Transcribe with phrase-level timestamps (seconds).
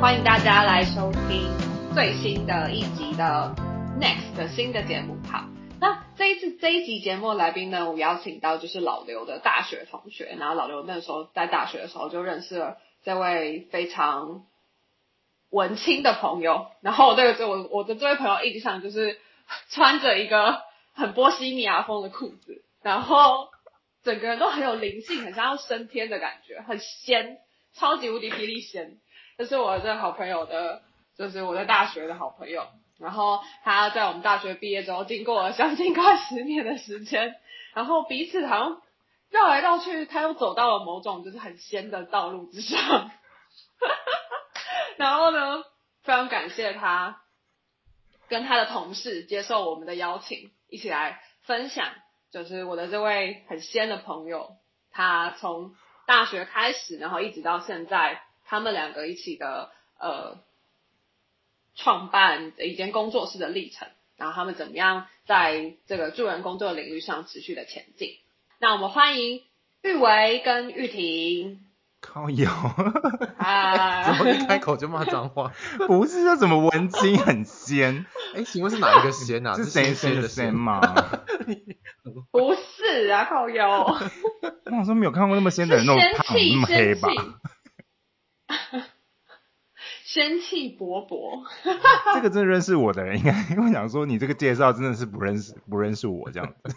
[0.00, 1.50] 欢迎大家来收听
[1.92, 3.52] 最新的一集的
[4.00, 5.18] Next 的新的节目。
[5.28, 5.48] 好，
[5.80, 14.44] 那这一次这一集节目来宾呢，我邀请到就是老刘的大学同学，然后老刘那时候在大学的时候就认识了这位非常
[15.50, 19.18] 文青的朋友，然后我对这我我的这位朋友印象就是
[19.68, 20.62] 穿着一个
[20.94, 23.48] 很波西米亚风的裤子，然后
[24.04, 27.38] 整个人都很有灵性，很像要升天的感觉，很仙，
[27.74, 28.98] 超级无敌霹雳仙。
[29.38, 30.82] 这是我这好朋友的，
[31.16, 32.66] 就是我在大学的好朋友。
[32.98, 37.36] 然后他在我们大学毕业之后，经过了将近快十年的时间，
[37.72, 38.82] 然后彼此好像
[39.30, 43.12] 绕来绕去，他又走到了某种就是很仙的道路之上。
[44.98, 45.62] 然后呢，
[46.02, 47.22] 非常感谢他
[48.26, 51.86] 跟他的同事接受我们的邀请，一起来分享，
[52.32, 54.56] 就是我的这位很仙的朋友，
[54.90, 55.76] 他从
[56.08, 58.20] 大学开始，然后一直到现在。
[58.48, 60.38] 他们两个一起的呃
[61.76, 68.16] 创办一间工作室的历程，然后他们怎么样在这个助人工作领域上持续的前进？
[68.58, 69.42] 那我们欢迎
[69.82, 71.60] 玉维跟玉婷。
[72.00, 72.48] 靠有
[73.38, 74.04] 啊！
[74.16, 75.52] 怎么一开口就骂脏话？
[75.88, 78.06] 不是，这怎么文青很仙？
[78.36, 79.54] 哎，请问是哪一个仙啊？
[79.56, 80.80] 是谁仙的仙吗？
[82.30, 83.64] 不是啊，靠有。
[83.68, 87.08] 我想说没有看过那么仙的人，那么胖那么黑吧？
[90.04, 91.44] 仙气勃勃，
[92.14, 96.76] 这个真的认识我的人应该， 因为想说你这个介绍真的是不认识不认识我这样子。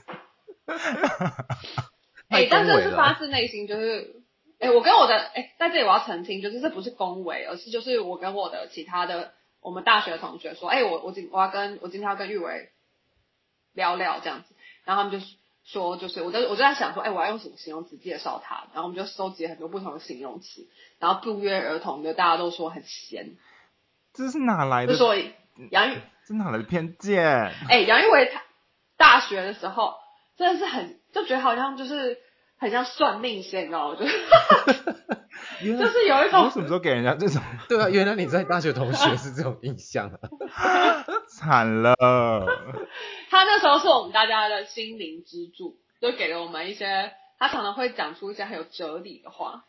[2.30, 4.22] 哎，但这是发自内心，就是
[4.60, 12.70] 哎，我跟我的哎，在这里我要澄清，就是这不是恭维，而是就是我跟我的其他的我们大学同学说，哎，我我今我要跟我今天要跟玉伟
[13.74, 15.26] 聊聊这样子，然后他们就。
[15.72, 18.66] 说就是，我在我就在想说，哎，我要用什么形容词介绍他？
[18.74, 20.68] 然后我们就收集很多不同的形容词，
[21.00, 23.38] 然后不约而同的大家都说很闲。
[24.14, 24.92] 这是哪来的？
[24.92, 25.16] 就说
[25.70, 27.24] 杨玉，这哪来的偏见？
[27.70, 28.44] 哎，杨玉伟他
[28.98, 29.96] 大学的时候
[30.36, 32.18] 真的是很，就觉得好像就是
[32.58, 33.98] 很像算命仙，你知道吗？
[33.98, 34.06] 就
[35.62, 37.42] 就是有一种，我什么时候给人家这种？
[37.70, 40.20] 对啊，原来你在大学同学是这种印象啊。
[41.30, 41.96] 惨了！
[43.30, 49.64] 他那时候是我们大家的心灵支柱，就给了我们一些，他常常会讲出一些很有哲理的话，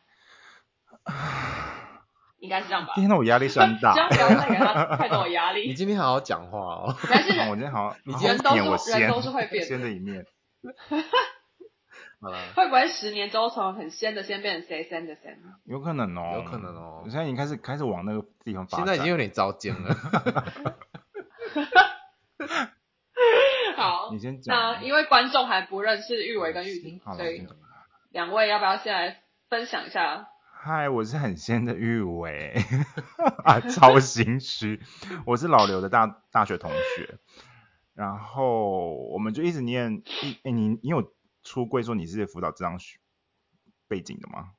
[2.41, 2.93] 应该是这样吧？
[2.97, 5.69] 今天我压力山大， 不要再给他太多压力。
[5.69, 6.97] 你今天好好讲话哦。
[6.99, 10.27] 还是我今天好，你今天变我仙，人都是会变仙的一面。
[12.55, 15.43] 会不会十年之后从很仙的仙变成谁仙的仙？
[15.65, 17.03] 有可能哦，有可能哦。
[17.05, 19.97] 我现在已经开始开始往那个地方发展，现在已经有点糟践了。
[23.77, 24.57] 好，你先讲。
[24.57, 27.47] 那因为观众还不认识玉维跟玉婷，所以
[28.11, 30.29] 两位要不要先来分享一下？
[30.65, 32.55] 嗨，我是很仙的玉维，
[33.45, 34.81] 啊，超心虚。
[35.27, 37.19] 我是老刘的大大学同学，
[37.95, 41.13] 然后我们就一直念一，哎，你你有
[41.45, 42.99] 出柜说你是辅导这样学
[43.89, 44.53] 背景的吗？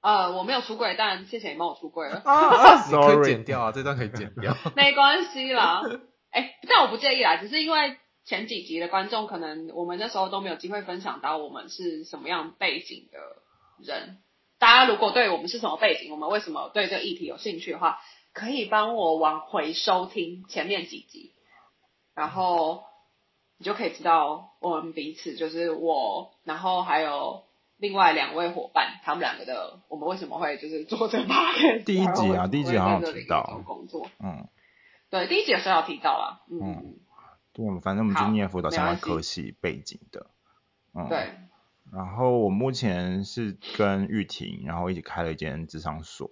[0.00, 2.22] 呃，我没有出柜，但谢谢你帮我出柜了。
[2.24, 4.56] 啊， 你可以剪掉啊，这段可以剪掉。
[4.76, 5.82] 没关系啦，
[6.30, 13.18] 哎，但我不介意啦，只是因为前几集的观众可能我们那时候都没有机会分享到我们是什么样背景的
[13.84, 14.18] 人。
[14.58, 17.98] 大家如果对我们是什么背景，我们为什么对这个议题有兴趣的话，
[18.32, 21.32] 可以帮我往回收听前面几集，
[22.14, 22.84] 然后
[23.58, 27.46] 你就可以知道我们彼此就是我，然后还有。
[27.80, 31.84] 另外两位伙伴，他们两个的，我们为什么会就是做这个 podcast？
[31.84, 33.62] 第一集啊，第一集好像提到。
[33.64, 34.48] 工作，嗯，
[35.10, 36.96] 对，第一集的时候有提到啦，嗯，
[37.52, 40.26] 对，反正我们就念辅导相关科系背景的，
[40.92, 41.34] 嗯，对，
[41.92, 46.28] 然后我目前是跟玉婷，然后一起开了一间智商所，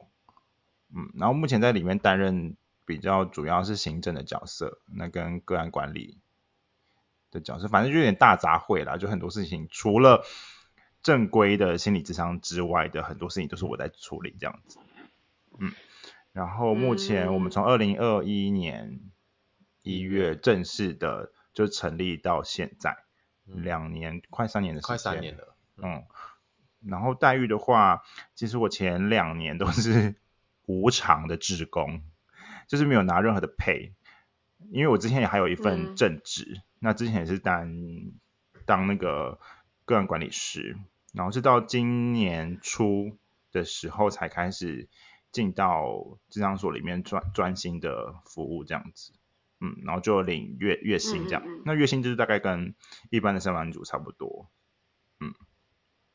[0.92, 6.18] 嗯，然后目前在里面担任比较主要是行政的角色，那跟个案管理
[7.30, 10.24] 的角色，反正就有点大杂烩啦，就很多事情，除了
[11.02, 14.78] 正规的心理智商之外的很多事情都是我在处理这样子，
[15.58, 15.72] 嗯，
[16.32, 19.00] 然后目前我们从二零二一年
[19.82, 22.96] 一月正式的就成立到现在，
[23.44, 26.04] 两年快三年的时间，快三年了，嗯，
[26.84, 28.02] 然后待遇的话，
[28.34, 30.16] 其实我前两年都是
[30.66, 32.02] 无偿的职工，
[32.66, 33.94] 就是没有拿任何的配，
[34.72, 37.74] 因为我之前也还有一份正职，那之前也是当
[38.64, 39.38] 当那个
[39.84, 40.76] 个人管理师。
[41.14, 43.16] 然后是到今年初
[43.50, 44.86] 的时候才开始
[45.32, 49.14] 进到智商所里面专专心的服务这样子，
[49.58, 52.74] 嗯，然后就领月月薪这样，那月薪就是大概跟
[53.08, 54.50] 一般的上班族差不多，
[55.18, 55.32] 嗯。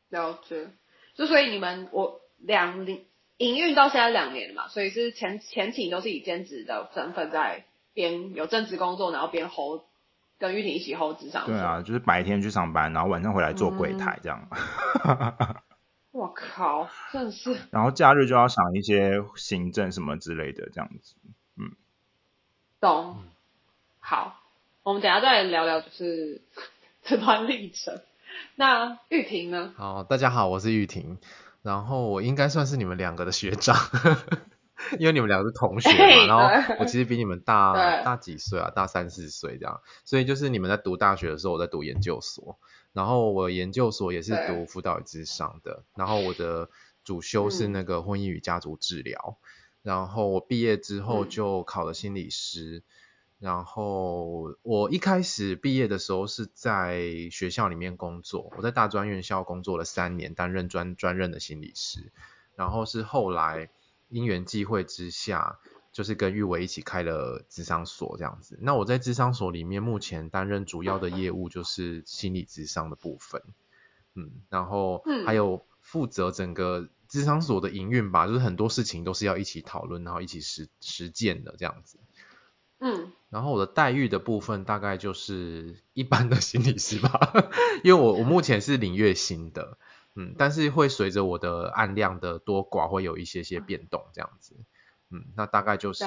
[0.10, 0.69] 了解，
[1.16, 3.07] 就所以你们我两零
[3.38, 9.81] 营运到现在两年了嘛，所以是前前期都是以兼职的身份在边有正职工作，然后边 hold
[10.42, 11.46] 跟玉婷一起 hold 职场。
[11.46, 14.50] 对啊，就是白天去上班，然后晚上回来做柜台这样。
[16.12, 17.56] 我靠，真的是。
[17.70, 21.16] 然后假日就要想一些行政什么之类的这样子，
[21.58, 21.72] 嗯。
[22.80, 23.18] 懂。
[24.00, 24.42] 好，
[24.82, 26.42] 我们等下再聊聊就是
[27.06, 28.02] 这段历程。
[28.56, 29.74] 那玉婷呢？
[29.78, 31.20] 好，大家好，我是玉婷，
[31.62, 33.78] 然后我应该算是你们两个的学长，
[35.00, 42.57] 因为你们两个是同学嘛，然后我其实比你们大大几岁啊，大三四岁这样，所以就是你们在读大学的时候，我在读研究所。
[42.94, 46.69] 然后我研究所也是读辅导与智商的，然后我的
[47.06, 49.38] 主修是那个婚姻与家族治疗，
[49.81, 52.83] 然后我毕业之后就考了心理师，
[53.39, 57.00] 然后我一开始毕业的时候是在
[57.31, 62.12] 学校里面工作，我在大专院校工作了三年，担任专专任的心理师，
[62.57, 63.69] 然后是后来
[64.12, 65.58] 因缘际会之下。
[65.94, 68.58] 就是跟玉伟一起开了智商所这样子。
[68.62, 73.44] 那我在智商所里面目前担任主要的业务就是心理智商的部分，
[74.16, 82.00] 嗯，然后还有负责整个智商所的营运吧，就是很多事情都是要一起讨论，然后一起实实践的这样子。
[82.80, 87.34] 嗯，然后我的待遇的部分大概就是一般的心理师吧，
[87.84, 89.78] 因为我我目前是领月薪的，
[90.16, 94.56] 嗯，但是会随着我的案量的多寡会有一些些变动这样子。
[95.10, 96.06] 嗯，那大概就是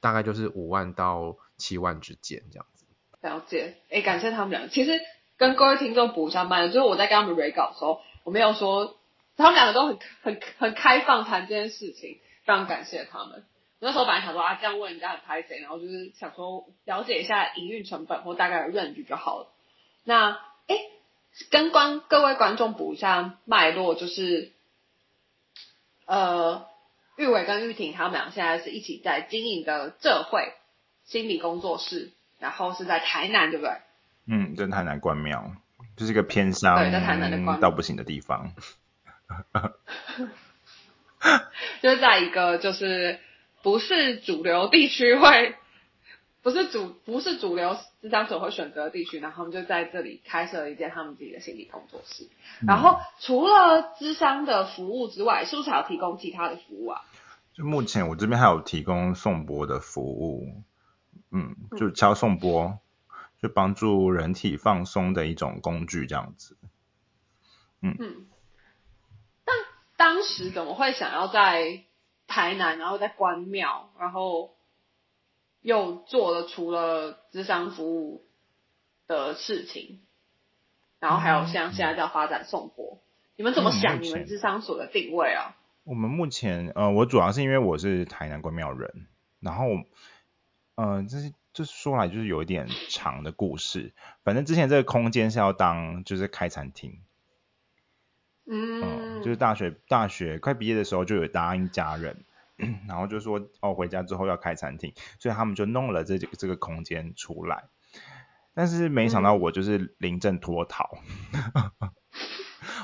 [0.00, 2.86] 大概就是五万到七万之间这样子。
[3.20, 4.68] 了解，哎，感谢他们两个。
[4.68, 5.00] 其实
[5.36, 8.96] 跟各位听众补一下麦，就是我在跟他们 re 稿的时候，我没有说
[9.36, 13.44] 他们两个都很很很开放谈这件事情，非常感谢他们。
[13.78, 19.52] 那时候本来想说啊，这样问人家很拍谁，然后就是想说了解一下营运成本或大概的 range 就好了。
[20.04, 20.32] 那
[20.66, 20.76] 哎，
[21.50, 24.52] 跟观各位观众补一下脉络，就是
[26.06, 26.66] 呃。
[27.18, 30.54] 玉伟跟玉婷他们俩现在是一起在经营的这会
[31.04, 33.76] 心理工作室，然后是在台南，对不对？
[34.26, 35.52] 嗯，在台南关庙，
[35.94, 36.74] 就是一个偏乡
[37.60, 38.54] 到不行的地方。
[41.82, 43.20] 就是在一个就是
[43.62, 45.54] 不是主流地区会，
[46.42, 52.28] 不是主不是主流智商所会选择的地区，然后他们就在这里开设了一间他们自己的心理工作室。
[52.66, 57.02] 然后除了智商的服务之外，是不是还有提供其他的服务啊？
[57.54, 60.62] 就目前我这边还有提供送波的服务，
[61.30, 62.78] 嗯，就敲送波，
[63.40, 66.56] 就帮助人体放松的一种工具这样子，
[67.82, 67.94] 嗯。
[68.00, 68.26] 嗯。
[69.44, 69.54] 但
[69.96, 71.84] 当时怎么会想要在
[72.26, 74.56] 台南，然后在关庙，然后
[75.62, 78.26] 又做了除了智商服务
[79.06, 80.00] 的事情，
[81.00, 83.00] 然后还有像现在在发展送博，
[83.36, 85.56] 你们怎么想你们智商所的定位啊？
[85.84, 89.06] 我们目前，呃，我主要是因为我是台南关庙人，
[89.40, 89.66] 然后，
[90.76, 93.92] 呃，这是这说来就是有一点长的故事。
[94.22, 97.00] 反正之前这个空间是要当就是开餐厅，
[98.46, 102.24] 嗯，就是大学大学快毕业的时候就有答应家人，
[102.88, 107.64] 然后就说哦回家之后要开餐厅，所以他们就弄了这这个空间出来，
[108.54, 110.98] 但是没想到我就是临阵脱逃。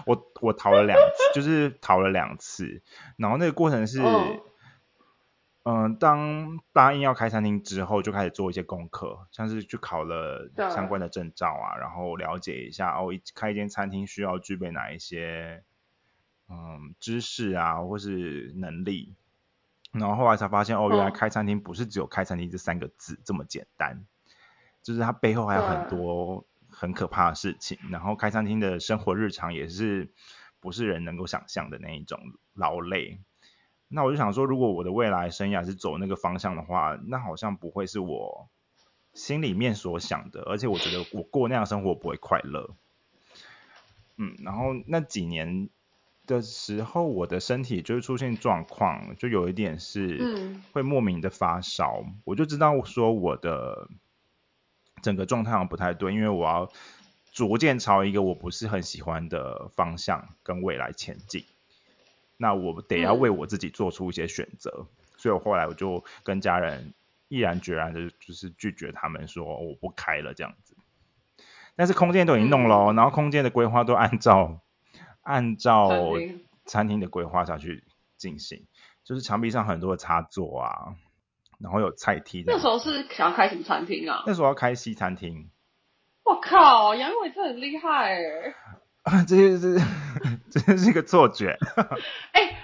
[0.07, 2.83] 我我逃了两次，就是逃了两次，
[3.17, 4.01] 然后那个过程是，
[5.65, 15.63] 嗯，当答应要开餐厅之后，就开始做一些功课，像是去考了相关的证照啊，然后了解一下哦，开一间餐厅需要具备哪一些，
[16.49, 19.15] 嗯，知识啊，或是能力，
[19.93, 24.05] 然后后来才发现哦，原来开餐厅不是只有开餐厅这三个字这么简单，
[24.83, 26.45] 就是它背后还有很多。
[26.71, 30.13] 很可怕的事情，然后开餐厅的生活日常也是
[30.61, 32.21] 不是人能够想象的那一种
[32.53, 33.19] 劳累。
[33.89, 38.49] 那我就想说，如果我的未来生涯是走那个方向的话，那好像不会是我
[39.15, 42.77] 心里面所想的，而且我觉得我过那样生活不会快乐。
[44.19, 45.71] 嗯，然后那几年
[46.29, 53.89] 的时候，我的身体就会出现状况，就有一点是会莫名的发烧，我就知道说我的。
[55.01, 56.73] 整个状态好像不太对，因为我要
[57.33, 61.45] 逐渐朝一个我不是很喜欢的方向跟未来前进，
[62.37, 66.95] 那我得要为我自己做出一些选择，所以我后来我就跟家人
[67.29, 70.75] 毅然决然的，就是拒绝他们说我不开了这样子。
[71.77, 74.59] 但是空间都已经弄了，然后空间的规划都按照
[75.29, 75.91] 按照
[76.65, 77.85] 餐厅的规划下去
[78.17, 78.67] 进行，
[79.05, 80.97] 就是墙壁上很多的插座啊。
[81.61, 82.45] 然后有菜梯。
[82.47, 84.23] 那时候是想要开什么餐厅啊？
[84.27, 85.51] 那时候要开西餐厅。
[86.25, 88.55] 我靠，杨伟真很厉害哎！
[89.03, 89.77] 啊， 这这
[90.51, 91.59] 这是一个错觉。
[92.33, 92.57] 哎，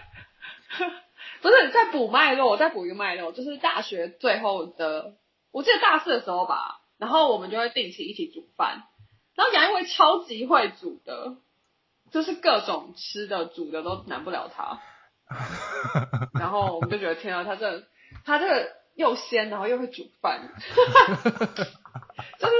[1.42, 5.16] 不是在补脉络，我再补一个脉络，就是大学最后的，
[5.50, 8.84] 我记得大四的时候吧，然后我们就会定期一起煮饭，
[9.34, 11.36] 然后杨一威超级会煮的，
[12.14, 14.78] 就是各种吃的煮的都难不了他，
[16.38, 17.82] 然后我们就觉得天啊，他这
[18.24, 20.40] 他这个又鲜，然后又会煮饭，
[22.38, 22.54] 就是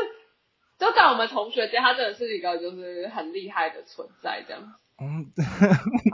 [0.77, 4.75] 就在我们同学间，他真的是一个就是很厉害的存在，这样。
[5.01, 5.27] 嗯，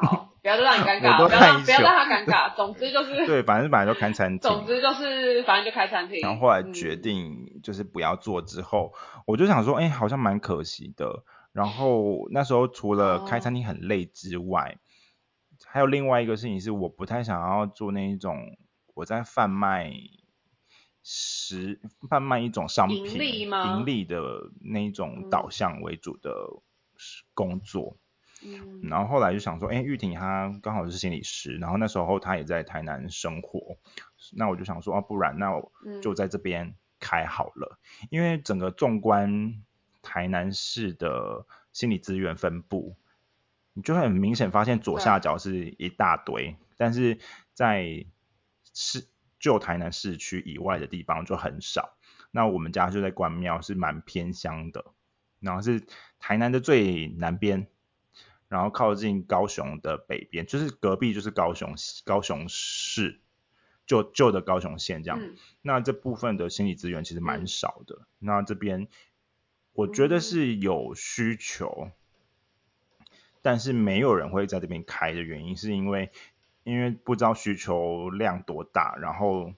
[0.03, 2.55] 好，不要让你尴尬，不要让不要让他尴尬。
[2.55, 4.41] 总之就是对，反正本来就开餐 厅。
[4.41, 6.21] 总之就是反正就开餐厅。
[6.21, 8.93] 然后后来决定就是不要做之后，
[9.27, 11.25] 我就想说，哎，好像蛮可惜的。
[11.53, 14.79] 然后那时候除了开餐厅很累之外，
[15.67, 18.57] 还有另外一个事情是，我不太想要做那一种
[18.95, 19.93] 我在贩卖
[21.03, 26.33] 食贩卖一种商品盈利的那一种导向为主的
[27.35, 27.97] 工作。
[28.43, 33.77] 嗯，然后后来就想说，哎，玉婷她刚好是心理师，然后那时候她也在台南生活，
[34.35, 37.79] 那我就想说，哦，不然那我就在这边开好了，
[38.09, 39.63] 因为整个纵观
[40.03, 42.97] 台南市的心理资源分布，
[43.73, 47.19] 你就很明显发现左下角是一大堆，但是
[47.53, 48.07] 在
[48.73, 49.07] 市
[49.39, 51.97] 旧台南市区以外的地方就很少。
[52.31, 54.85] 那我们家就在关庙，是蛮偏乡的，
[55.41, 55.83] 然后是
[56.19, 57.69] 台南的最南边。
[58.49, 63.21] 然后靠近高雄的北边，就是隔壁就是高雄高雄市
[63.87, 65.21] 旧旧的高雄县这样。
[65.63, 68.09] 那这部分的心理资源其实蛮少的。
[68.19, 68.89] 那这边
[69.73, 71.91] 我觉得是有需求，
[73.41, 76.11] 但是没有人会在这边开的原因，是因为
[76.65, 79.55] 因为不知道需求量多大，然后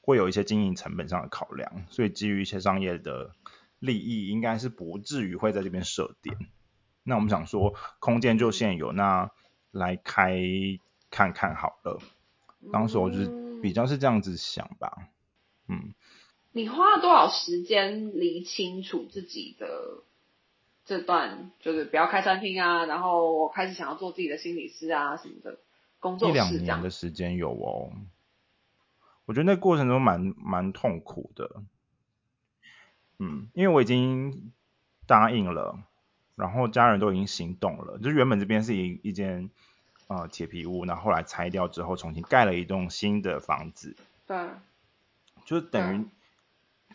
[0.00, 3.34] 会有一些经营成本上的考量，所以基于一些商业的
[3.78, 6.36] 利益，应该是不至于会在这边设点。
[7.02, 9.30] 那我们想说，空间就现有，那
[9.70, 10.40] 来开
[11.10, 12.00] 看看好了。
[12.72, 15.08] 当时我就是比较是这样子想吧，
[15.68, 15.92] 嗯。
[16.56, 20.02] 你花了多少时间理清楚自己的
[20.86, 25.58] 这段，就是不要开餐厅啊，然后我开始想要做自己的心理师啊什么的
[26.00, 26.30] 工作。
[26.30, 27.92] 一两年的时间有哦，
[29.26, 31.60] 我觉得那过程中蛮蛮痛苦的，
[33.18, 34.50] 嗯，因为我已经
[35.06, 35.78] 答应了。
[36.36, 39.50] 然后家人都已经行动了，就原本这边是一一间
[40.06, 43.94] 呃铁皮屋，然后后来拆掉之后重新盖了一栋新的房子。
[44.26, 44.38] 对。
[45.44, 46.06] 就等于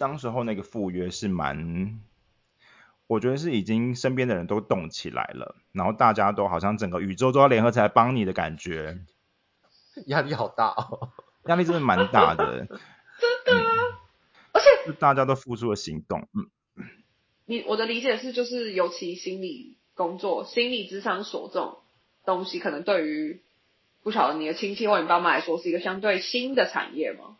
[0.02, 2.00] 当时候那个赴约是蛮，
[3.06, 8.98] 我觉得是已经身边的人都动起来了，然后大家都好像整个宇宙都要联合起来帮你的感觉。
[10.08, 11.12] 压力好大哦。
[11.46, 12.66] 压力真的蛮大的。
[12.66, 12.78] 真
[13.46, 13.64] 的。
[14.54, 16.50] 而且大家都付出了行动，嗯。
[17.46, 21.78] 你我的理解是，就是尤其心理工作、心理智商所这种
[22.26, 23.40] 东西，可能对于
[24.02, 27.38] 不晓得你的亲戚或你爸妈来说，是一个相对新的产业吗？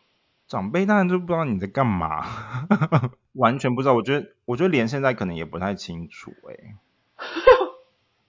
[0.52, 2.26] 长辈当然就不知道你在干嘛，
[3.32, 3.94] 完全不知道。
[3.94, 6.76] 我觉得，我觉得连现在可能也不太清楚， 哎，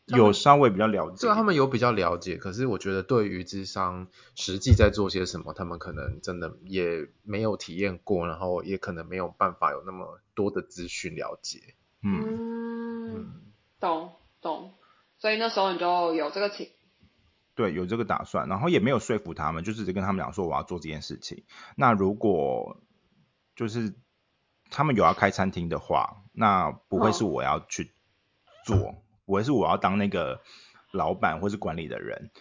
[0.05, 10.19] 有稍微比较了解，对，他们有比较了解，可是我觉得对于智商实际在做些什么，他们可能真的也没有体验过，然后也可能没有办法有那么。
[10.35, 13.35] 多的资讯了解，嗯，
[13.79, 14.73] 懂懂，
[15.19, 16.69] 所以那时候你就有这个情，
[17.55, 21.43] 对，有这个打算，然后也没有说服他们，就直接跟他们讲说我要做这件事情。
[21.75, 22.81] 那如果
[23.55, 23.93] 就是
[24.71, 27.93] 他们有要开餐厅的话，那不会是我要去
[28.65, 28.95] 做，
[29.25, 30.41] 不会是我要当那个
[30.91, 32.31] 老板或是管理的人。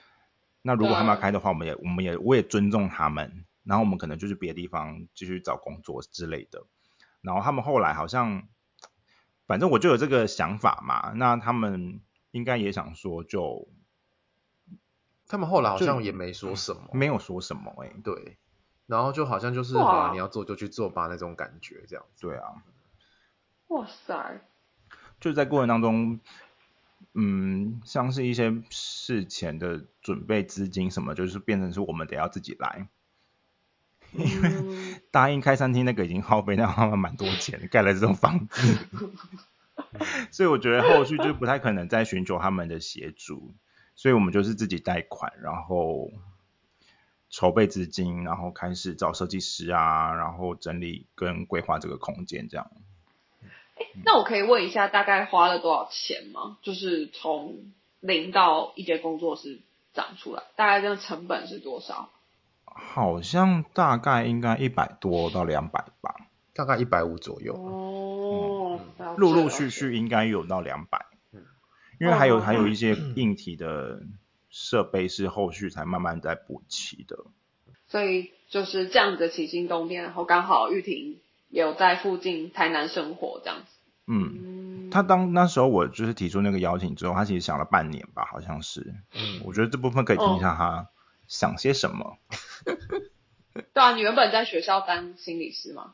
[0.63, 6.65] 那如果他们要开的话，我们也我们也我也尊重他们，然后我们可能就是别的地方继续找工作之类的。
[7.21, 8.49] 然后他们后来好像，
[9.47, 12.01] 反正我就有这个想法嘛，那他们
[12.31, 13.69] 应该也想说，就
[15.33, 18.37] 他们后来好像也没说什么，没有说什么哎，对，
[18.87, 22.63] 然后就好像就是啊，你要做就去做吧那种感觉这样，对啊，
[23.69, 24.43] 哇塞，
[25.21, 26.21] 就在过程当中，
[27.15, 32.87] 嗯，像是一些事前的准备资金什么，就是变成是我们得要自己来。
[34.13, 38.79] 因为答应开餐厅那个已经耗费那花了蛮多钱，盖了这种房子，
[40.31, 43.55] 所以我觉得后续就不太可能再寻求他们的协助，
[44.03, 46.11] 所以我们就是自己贷款，然后
[47.31, 52.69] 筹备资金，然后开始找设计师啊，然后整理跟规划这个空间这样。
[54.05, 56.59] 那我可以问一下，大概花了多少钱吗？
[56.63, 59.61] 就是从零到一间工作室
[59.95, 62.11] 长出来，大概这个成本是多少？
[62.65, 66.17] 好像大概应该一百多到两百吧，
[66.55, 67.55] 大概一百五左右。
[67.55, 68.81] 哦，
[69.17, 71.07] 陆陆续续应该有到两百。
[72.03, 74.03] 嗯，因为还有还有一些硬体的
[74.51, 77.17] 设备是后续才慢慢在补齐的。
[77.87, 83.67] 所以就是这样子起心动念，然后刚好玉婷有在附近台南生活这样子。
[84.07, 88.95] 嗯，他当那时候我就是提出那个邀请之后，他其实想了半年吧，好像是。
[89.15, 90.89] 嗯，我觉得这部分可以听一下他
[91.29, 92.19] 想些什么。
[93.73, 95.93] 对啊，你原本在学校当心理师吗？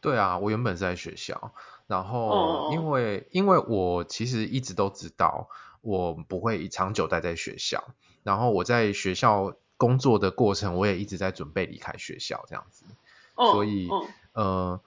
[0.00, 1.52] 对啊，我原本在学校，
[1.86, 5.48] 然后因为因为我其实一直都知道
[5.80, 7.84] 我不会长久待在学校，
[8.22, 12.84] 然后我在学校工作的过程，我也一直在准备离开学校这样子，
[13.34, 13.88] 所以
[14.32, 14.80] 呃。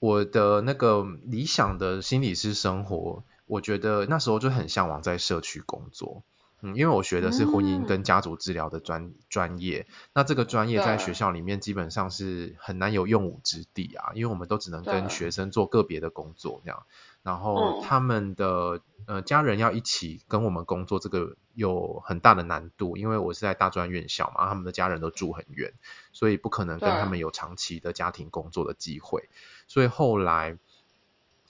[0.00, 6.22] 我的那个理想的心理师生活，我觉得那时候就很向往在社区工作，
[6.60, 16.84] 嗯，因为我学的是婚姻跟家族治疗的专专业，那这个专业在学校里面基本上是很难有用武之地啊，因为我们都只能跟学生做个别的工作这样，
[17.22, 25.74] 然后他们的呃家人要一起跟我们工作，这个有很大的难度，因为我是在大专院校嘛，他们的家人都住很远，
[26.12, 29.28] 所以不可能跟他们有长期的家庭工作的机会。
[29.68, 30.58] 所以后来，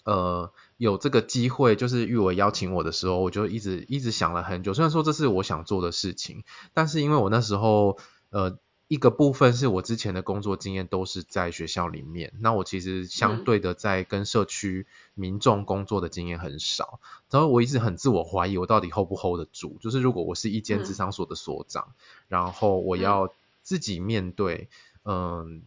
[0.09, 4.73] 呃，有这个机会，就是玉伟邀请我的时候，我就一直一直想了很久。
[4.73, 7.99] 虽然说这是我想做的事情，但是因为我那时候，
[8.31, 17.01] 呃，一个部分是我之前的工作经验都是在学校里面，那我其实相对的在跟社区民众工作的经验很少。
[17.31, 19.77] 然后我一直很自我怀疑，我到底 hold 不 hold 得住？
[19.79, 21.93] 就是如果我是一间职场所的所长，
[22.29, 23.31] 然后我要
[23.63, 24.71] 自己面对，
[25.05, 25.65] 嗯。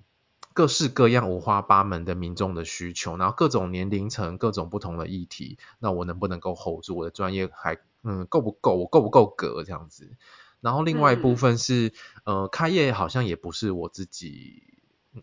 [0.53, 6.95] 各式各样、五花八门的民众的需求，然后各种年龄层、各种不同的议题，那我能不能够 hold 住？
[6.95, 8.75] 我的专业还嗯够不够？
[8.75, 10.17] 我够不够格这样子？
[10.59, 11.93] 然后另外一部分是，
[12.23, 14.61] 呃，开业好像也不是我自己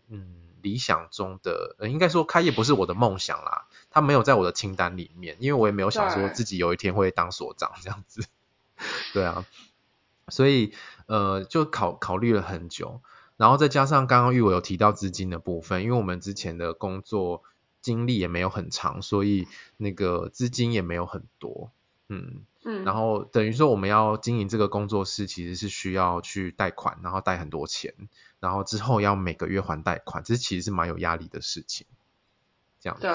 [0.09, 8.25] 嗯理想中的，呃，应该说开业不是我的梦想啦，它没有在我的清单里面，因为我也没有想说自己有一天会当所长这样子。
[9.13, 9.45] 对啊，
[10.27, 10.73] 所以
[11.05, 13.01] 呃，就考考虑了很久。
[13.39, 17.41] 然后再加上刚刚玉伟有提到资金的部分，因为我们之前的工作
[17.79, 19.47] 经历也没有很长，所以
[19.77, 21.71] 那个资金也没有很多，
[22.09, 27.93] 嗯嗯，然后等于说我们要经营这个工作室，其实是需要去贷款，然后贷很多钱，
[28.41, 31.87] 然后之后要每个月还贷款，这其实是蛮有压力的事情，
[32.81, 33.09] 这样对。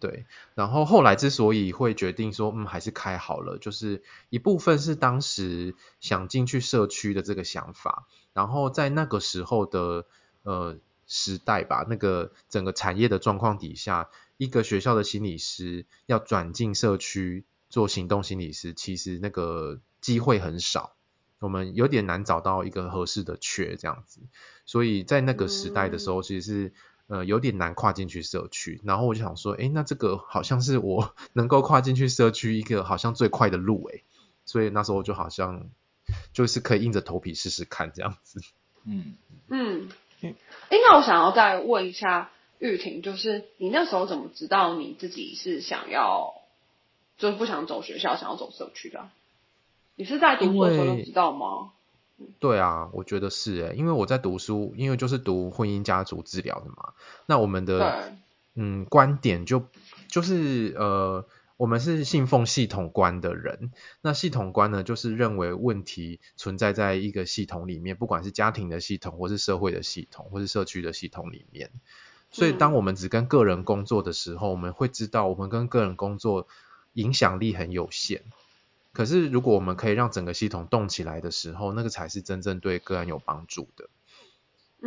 [0.00, 10.06] 对，然后后来之所以会决定说，嗯，还是开好了，就是一部分是当时想进去社区的这个想法，然后在那个时候的
[10.44, 10.76] 呃
[11.08, 20.92] 时代吧，那个整个产业的状况底下，一个学校的心理师要转进社区做行动心理师，其实那个机会很少，
[21.40, 24.20] 我们有点难找到一个合适的缺这样子，
[24.64, 26.72] 所以在那个时代的时候，其实是。
[27.08, 34.04] 呃，有点难跨进去社区，然后我就想说，哎，那这个好像是我 能够跨进去社区一个好像最快的路，诶，
[34.44, 35.68] 所以那时候就好像
[36.32, 38.40] 就是可以硬着头皮试试看这样子。
[38.84, 39.14] 嗯
[39.48, 39.88] 嗯，
[40.20, 40.34] 哎，
[40.70, 46.34] 那我想要再问一下玉婷，就是你那时候怎么知道你自己是想要，
[47.16, 49.08] 就是不想走学校，想要走社区的？
[49.96, 51.72] 你是在读书的时候就知道吗？
[52.40, 56.94] 对啊，我觉得是诶，因为我在读书，因为就是读婚姻家族治疗的嘛。
[57.26, 58.12] 那我们的
[58.54, 59.66] 嗯观点就
[60.08, 61.26] 就是呃，
[61.56, 63.72] 我们是信奉系统观的人。
[64.00, 71.70] 那系统观呢，就是认为问题存在在一个系统里面，不管是家庭的系统，或是社会的系统，或是社区的系统里面。
[72.30, 76.46] 所以，当我们只跟个人工作的时候，我们会知道，我们跟个人工作
[76.92, 78.24] 影响力很有限。
[78.98, 83.88] 可是，如果我们可以让整个系统动起来的时候，那个才是真正对个案有帮助的。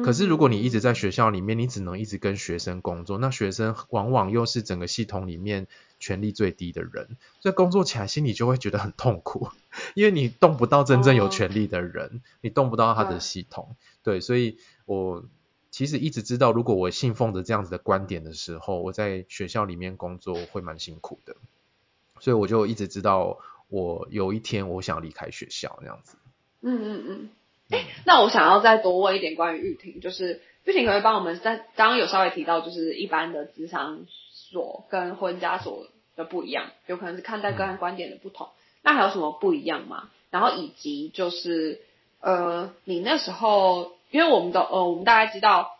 [0.03, 5.65] 可是，如果你一直在学校里面，你只能一直跟学生工作，那学生往往又是整个系统里面
[5.97, 9.47] 权力最低的人，所以工作起来心里就会觉得很痛苦，
[9.95, 13.77] 因为你动不到真正有权力的人，你动不到他的系统。
[14.03, 15.23] 对，所以我
[15.69, 21.37] 其实一直知道，如果我信奉着这样子的观点的时候，我在学校里面工作会蛮辛苦的，
[22.19, 23.39] 所以我就一直知道。
[23.71, 26.17] 我有一天我想离开学校那样子。
[26.61, 27.29] 嗯嗯嗯。
[27.71, 38.49] 哎，那我想要再多问一点关于玉婷，就是玉婷可以帮我们在刚刚有稍微提到，就是一般的智商所跟婚家所的不一样，有可能是看待个案观点的不同。
[38.83, 40.09] 那还有什么不一样吗？
[40.31, 41.81] 然后以及就是
[42.19, 45.71] 呃，你那时候，因为我们的呃，我们大概知道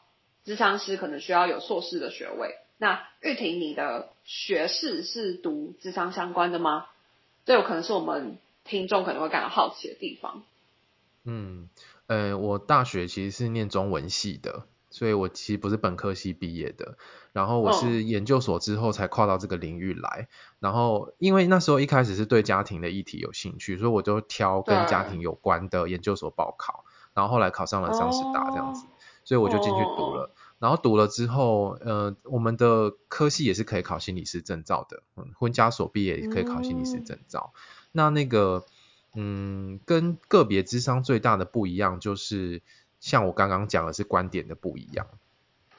[0.45, 2.55] 智商师可能需要有硕士的学位。
[2.77, 6.87] 那玉婷，你的学士是读智商相关的吗？
[7.45, 10.43] 这有可能是我们听众可能会感到好奇的地方。
[11.23, 11.69] 嗯，
[12.07, 16.97] 呃，我大学其实是念中文系的，所以我其实不是本科系毕业的，
[17.31, 20.27] 然后我是研究所之后才跨到这个领域来，
[20.59, 28.87] 然后因为那时候一开始是对家庭的议题有兴趣，所以我就挑跟家庭有关的研究所报考，然后后来考上了张师大这样子，
[29.23, 37.51] 所以我就进去读了，然后读了之后，呃，我们的科系也是可以考心理师证照的，嗯，婚家所毕业也可以考心理师证照，
[37.91, 38.65] 那那个，
[39.15, 42.61] 嗯，跟个别智商最大的不一样就是。
[43.01, 45.07] 像我刚刚讲的是观点的不一样，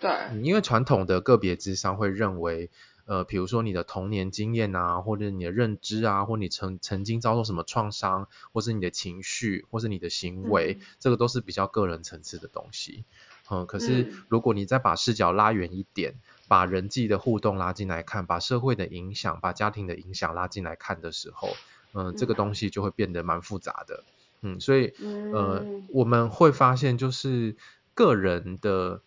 [0.00, 0.10] 对，
[0.42, 2.68] 因为传统的个别智商会认为，
[3.04, 13.04] 呃，比如说你的童年经验啊，或者你的认知啊，或你曾曾经遭受什么创伤，或是你的情绪，或是你的行为，这个都是比较个人层次的东西。
[13.52, 16.14] 嗯，可是如果你再把视角拉远一点，
[16.48, 21.50] 把人际的互动拉进来看，把社会的影响、把家庭的影响拉进来看的时候，
[21.92, 24.04] 嗯，这个东西就会变得蛮复杂的。
[24.40, 24.94] 嗯，所以
[25.34, 27.54] 呃，我们会发现，就是
[27.92, 29.02] 个人的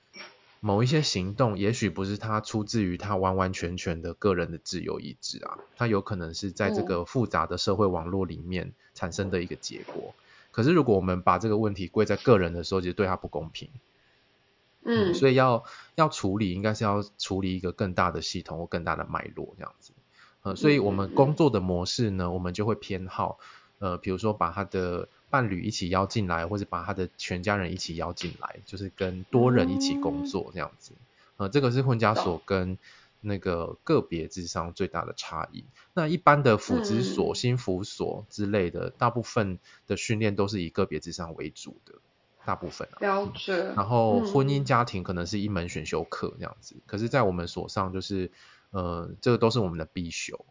[0.60, 10.14] 某一些行动，也许不是他出自于他完完全全的个人的自由意志啊，他有可能是在这个复杂的社会网络里面产生的一个结果。
[10.52, 13.70] 可是如果我们把这个问题归在个人的时候，其实对他不公平。
[14.86, 19.92] 嗯，所以要要处理，应该是要处理一个更大的系统或更大的脉络这样子。
[20.44, 23.40] 呃，所以我们工作的模式呢，我们就会偏好
[23.80, 25.10] 呃，比如说把他的。
[25.28, 30.94] 伴侣一起邀进来，或者把他的全家人一起邀进来，就是跟多人一起工作这样子。
[31.36, 32.78] 呃，这个是婚家所跟
[33.20, 35.66] 那个个别智商最大的差异。
[35.94, 41.96] 那一般的辅职所、心辅所之类的，大部分的训练都是以个别智商为主的，
[42.46, 42.88] 大部分。
[43.00, 43.54] 了解。
[43.76, 48.32] 然后婚姻家庭可能是一门选修课这样子，可是，在我们所上就是，
[48.72, 50.46] 呃，这个都是我们的必修。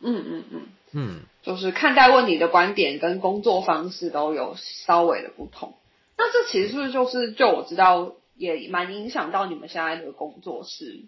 [0.00, 0.62] 嗯嗯嗯。
[0.92, 5.74] 嗯，就是看待问题的观点跟工作方式都有稍微的不同。
[6.18, 11.04] 那这其实是不是就是就我知道也蛮影响到你们现在的工作室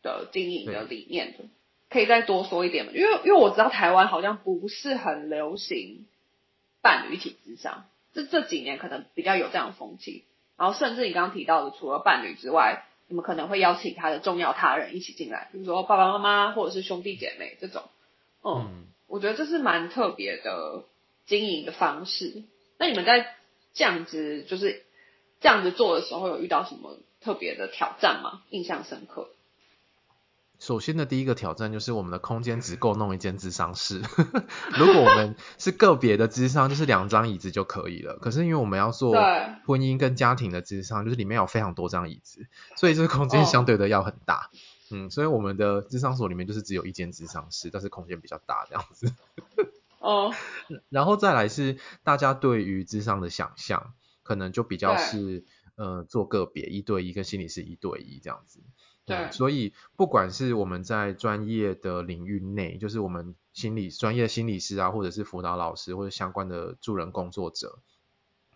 [0.00, 1.44] 的经营的理念的？
[1.90, 2.92] 可以再多说一点吗？
[2.94, 6.06] 因为因为我知道台湾好像不是很流行
[6.80, 10.24] 伴侣体制上，这这几年可能比较有这样的风气。
[10.56, 17.82] 然后甚至你刚刚提到的，除了伴侣之外，你们可能会邀请他的重要他人一起进来，比如说爸爸妈妈或者是兄弟姐妹这种。
[18.42, 20.84] 嗯，我觉得这是蛮特别的
[21.26, 22.44] 经营的方式。
[22.78, 23.34] 那你们在
[23.72, 24.84] 这样子就是
[25.40, 28.42] 这样子做的时候，有遇到什么特别的挑战吗？
[28.50, 29.28] 印象深刻。
[30.64, 34.00] 首先的第一个挑战就是我们的空间只够弄一间智商室。
[34.78, 38.16] 如果我们是个别的智商，就是两张椅子就可以了。
[38.16, 39.14] 可是因为我们要做
[39.66, 42.46] 婚姻跟家庭的智商，就是里面有非常多张椅子，
[42.76, 44.48] 所以这个空间相对的要很大。
[44.90, 49.12] 嗯，所以我们的智商所里面就是只有一间智商室，但是空间比较大这样子。
[49.98, 50.32] 哦，
[50.88, 55.44] 然后再来是大家对于智商的想象，可能就比较是
[55.76, 58.60] 呃做个别一对一跟心理师一对一这样子。
[59.06, 67.80] 对，所以不管是我们在专业的领域内，就是我们心理专业心理师啊，或者是辅导老师或者相关的助人工作者。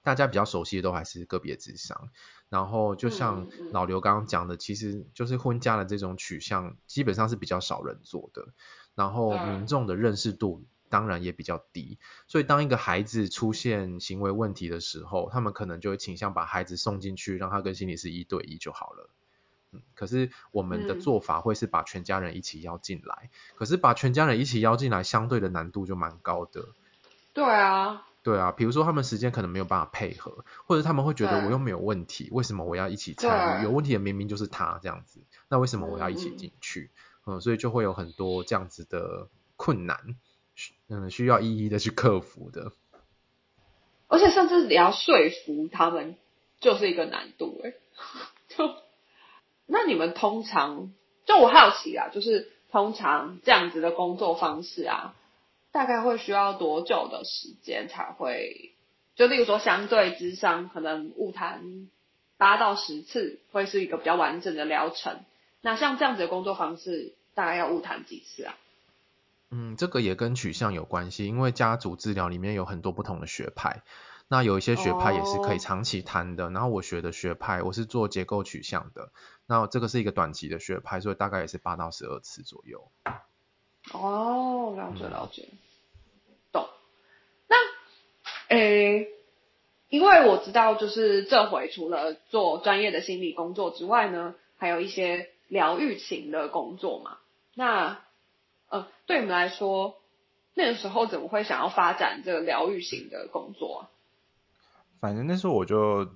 [0.03, 2.09] 大家比较熟悉的都还是个别智商，
[2.49, 8.49] 然后就像老刘刚刚讲的，其实就是婚家的这种取向基本上是比较少人做的，
[8.95, 19.11] 然后民众的认识度当然也比较低，所以当一个孩子出现行为问题的时候，他们可能就会倾向把孩子送进去，让他跟心理师一对一就好了。
[19.73, 26.67] 嗯，可是我们的做法会是把全家人一起邀进来，可是把全家人一起邀进来，相对的难度就蛮高的。
[27.33, 28.05] 对啊。
[28.21, 33.65] 对啊，比如说他们时间可能没有办法配合，或者他们会觉得我又没有问题，为什么我要一起参与？
[33.65, 36.91] 有问题的明明就是他这样子，那为什么我要一起进去？
[37.25, 40.17] 嗯，所以就会有很多这样子的困难，
[40.89, 42.73] 嗯，需要一一的去克服的。
[44.09, 45.15] 而且甚至你要说
[45.47, 46.17] 服他们，
[46.61, 47.73] 就是一个难度哎。
[48.49, 48.67] 就
[49.69, 50.93] 那你们通常，
[51.27, 55.15] 就我好奇啊，就是通常这样子的工作方式啊。
[55.71, 58.73] 大概会需要多久的时间才会？
[59.15, 61.89] 就例如说，相对之上，可能误谈
[62.39, 65.21] 八到十次会是一个比较完整的疗程。
[65.61, 68.57] 那像这样子的工作方式，大概要误谈几次啊？
[69.51, 73.83] 嗯，这个也跟取向有关系，因为家族治疗里面有很多不同的学派。
[74.29, 76.51] 那有一些学派也是可以长期谈的。
[76.51, 79.11] 然后我学的学派，我是做结构取向的。
[79.47, 82.91] 那这个是一个短期的学派，所以大概也是八到十二次左右。
[83.93, 85.49] 哦，了解了解，
[86.53, 86.69] 懂。
[87.49, 87.57] 那，
[88.49, 89.09] 诶，
[89.89, 97.17] 因为我知道，就是这回除了做专业的心理工作之外呢，还有一些疗愈型的工作嘛。
[97.55, 98.01] 那，
[98.69, 99.97] 呃，对你们来说，
[100.53, 103.91] 那个时候怎么会想要发展这个疗愈型的工作啊？
[105.01, 106.09] 反正那时候我就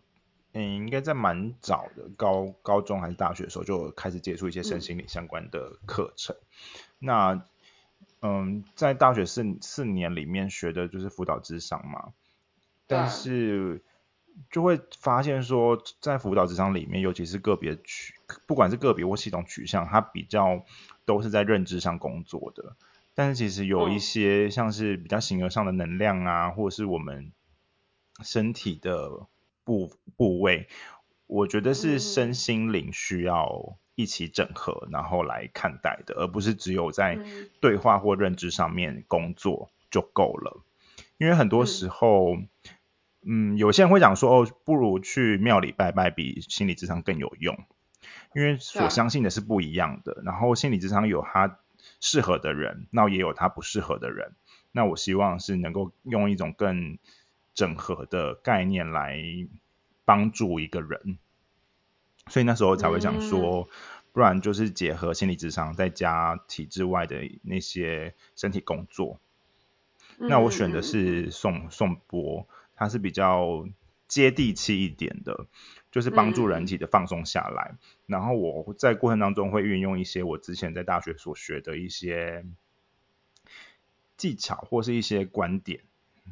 [0.52, 6.36] 嗯，应该在蛮早的高高中还是大学的时候就开始接触一些身心理相关的课程。
[6.98, 7.44] 那
[8.20, 12.12] 嗯，在大学四四年里面学的就是辅导智商嘛，
[12.86, 13.82] 但是
[14.50, 18.14] 就会发现说，在辅导智商里面，尤其是个别取，
[18.46, 20.64] 不管是个别或系统取向，它比较
[21.04, 22.76] 都是在认知上工作的。
[23.14, 27.32] 但是其实有一些像是比较形而上的能量啊，或者是我们
[28.22, 29.26] 身体的
[29.64, 30.68] 部部位，
[31.26, 37.18] 我觉得是身心灵需要一起整合，然后来看待的，而不是只有在
[37.60, 40.64] 对话或认知上面工作就够了。
[41.18, 42.36] 因为很多时候，
[43.24, 47.58] 嗯，有些人会讲说，哦，不如去庙里拜拜比心理智商更有用，
[48.34, 50.22] 因为所相信的是不一样的。
[50.24, 51.58] 然后心理智商有它。
[52.00, 54.34] 适合的人，那也有他不适合的人。
[54.70, 56.98] 那我希望是能够用一种更
[57.54, 59.22] 整合的概念来
[60.04, 61.18] 帮助一个人。
[62.28, 63.68] 所以那时候才会想说，
[64.12, 69.18] 不然就是结合心理智商，再加体制外的那些身体工作。
[70.18, 73.66] 那我选的是宋宋波，他是比较
[74.06, 75.46] 接地气一点的。
[75.90, 82.46] 就是帮助人体的放松下来，然后我在过程当中会运用一些我之前在大学所学的一些
[84.16, 85.82] 技巧或是一些观点，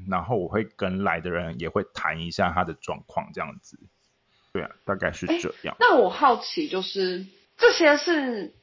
[0.08, 3.78] 然后我会跟来的人也会谈一下他的状况，这样子。
[4.52, 5.76] 对啊，大概是这样。
[5.78, 7.26] 那我好奇，就是
[7.56, 8.54] 这些是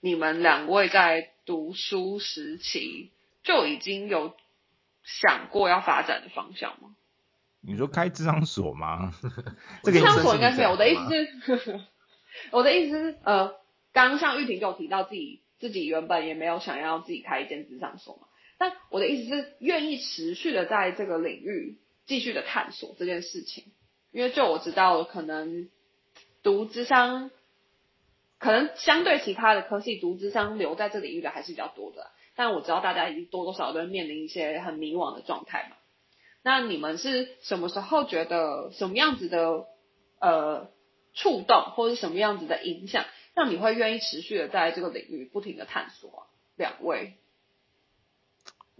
[0.00, 4.34] 你们两位在读书时期就已经有
[5.02, 6.94] 想过要发展的方向吗？
[7.62, 9.14] 你说开智商所吗？
[9.84, 10.72] 这个智商所应该是没有。
[10.72, 11.80] 我的意思是，
[12.50, 13.54] 我的意思是，呃，
[13.92, 18.26] 刚刚像玉婷就提到自己自己原本也没有想要自己开一间智商所嘛。
[18.62, 23.64] 但我的意思是，愿意持续的在这个领域继续的探索这件事情。
[24.12, 25.68] 因为就我知道，可能
[26.44, 27.32] 读智商，
[28.38, 32.12] 可能相对其他的科系，读智商留在这领域的还是比较多的。
[32.36, 35.76] 但我知道大家已经多多少少都会面临一些很迷惘的状态嘛。
[36.44, 39.66] 那你们是什么时候觉得什么样子的
[40.20, 40.70] 呃
[41.14, 46.28] 触动，或者什么样子的影响，让你会愿意持续的在这个领域不停的探索？
[46.54, 47.14] 两位，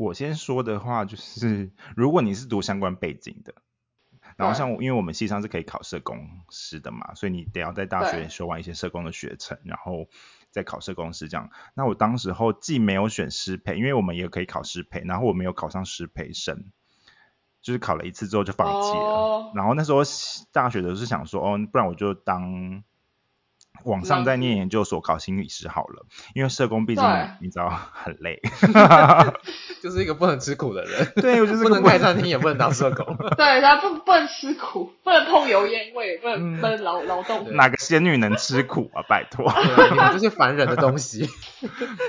[0.02, 3.54] 我先说的话就是，如果你是读相关背景的，
[4.36, 10.08] 然后像因为我们系上是可以考社工师的嘛，所以你得要在大学修完一些社工的学程，然后
[10.50, 11.50] 再考社工师这样。
[11.74, 16.72] 那我当时候既没有选师培，因为我们也可以考师培，然后我没有考上师培生。
[17.60, 20.00] 就是考了一次之后就放弃了，然后那时候
[20.50, 22.82] 大学的是想说，哦，不然我就当。
[23.84, 27.04] 网上在念研究所考心理师好了，因为社工毕竟
[27.40, 28.40] 你知道很累，
[29.82, 31.12] 就是一个不能吃苦的人。
[31.16, 33.16] 对，我 就是不能开餐厅，也不能当社工。
[33.36, 37.56] 对，他不不能吃苦，不能碰油烟味，不能不能劳劳动。
[37.56, 39.02] 哪个仙女能吃苦啊？
[39.08, 39.52] 拜托，
[39.90, 41.28] 你们这些凡人的东西，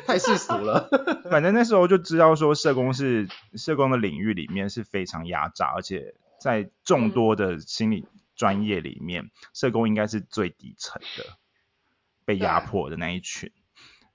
[0.06, 0.88] 太世俗了。
[1.32, 11.24] 反正那时候就知道说，社工是社工的领域里面是非常压榨，而且在众多的心理专业里面，社工应该是最底层的。
[12.26, 13.52] 被压迫的那一群，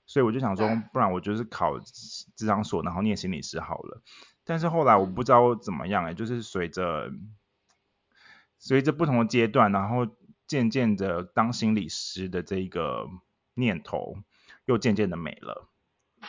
[0.05, 4.01] 所以我就想说，不然我就是考智商所，然后念心理师好了。
[4.43, 7.11] 但是后来我不知道怎么样哎，就是随着
[8.57, 10.07] 随着不同的阶段，然后
[10.47, 13.07] 渐渐的当心理师的这个
[13.53, 14.17] 念头
[14.65, 15.69] 又渐渐的没了，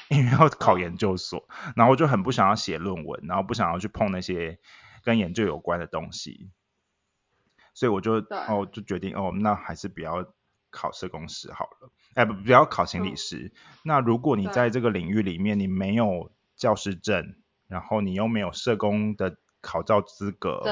[0.09, 4.59] 因为要考研究所，然后就很不想要写论文，然后不想要去碰那些
[5.03, 6.51] 跟研究有关的东西，
[7.73, 10.35] 所以我就哦就决定哦，那还是比较。
[10.71, 13.53] 考社工师好了，哎不不要考心理师。
[13.85, 17.35] 那如果你在这个领域里面你没有教师证，
[17.69, 20.63] 然后你又没有社工的考照资格，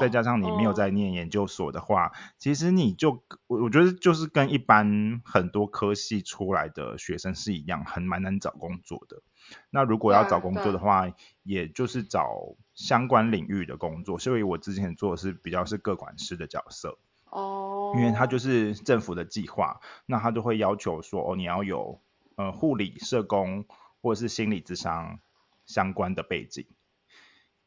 [0.00, 9.22] 再加上你没有在念研究所的话，其实你就我我觉得就是跟一般很多科系出来的学生是一样，很蛮难找工作的。
[9.70, 11.10] 那如果要找工作的话，
[11.42, 14.18] 也就是找相关领域的工作。
[14.18, 16.98] 所以我之前做的是比较是各管师的角色。
[17.30, 22.00] 哦，因为他就是政府的计划，那他就会要求说，哦，你要有
[22.36, 23.66] 呃护理、社工
[24.00, 25.20] 或者是心理智商
[25.66, 26.66] 相关的背景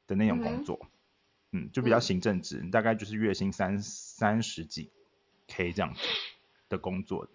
[0.07, 0.87] 的那种工作，
[1.51, 4.91] 嗯，就比较行政职，大概就是月薪三三十几
[5.47, 6.01] K 这样子
[6.67, 7.27] 的工作，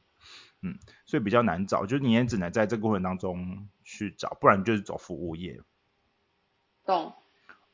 [0.62, 5.60] 嗯，所以比较难找，就是你也只能在这个过程当中去找，不然就是走服务业。
[6.84, 7.14] 懂。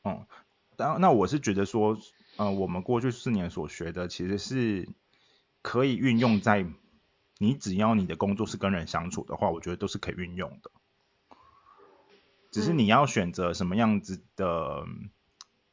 [0.03, 0.27] 嗯，
[0.75, 1.97] 当那我是觉得说。
[2.37, 4.89] 呃，我们过去四年所学的，其实是
[5.61, 6.65] 可以运用在
[7.37, 10.71] 你只要你的工作是跟人相处的话，我觉得都是可以运用的。
[12.51, 14.85] 只是你要选择什么样子的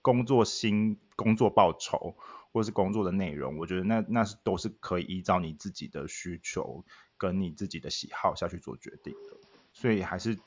[0.03, 2.17] 工作薪、工作报酬，
[2.53, 6.85] 或是工作的内容，我觉得那那是都是可以依照你自己的需求
[7.19, 9.37] 跟你自己的喜好下去做决定的。
[9.73, 10.39] 所以还是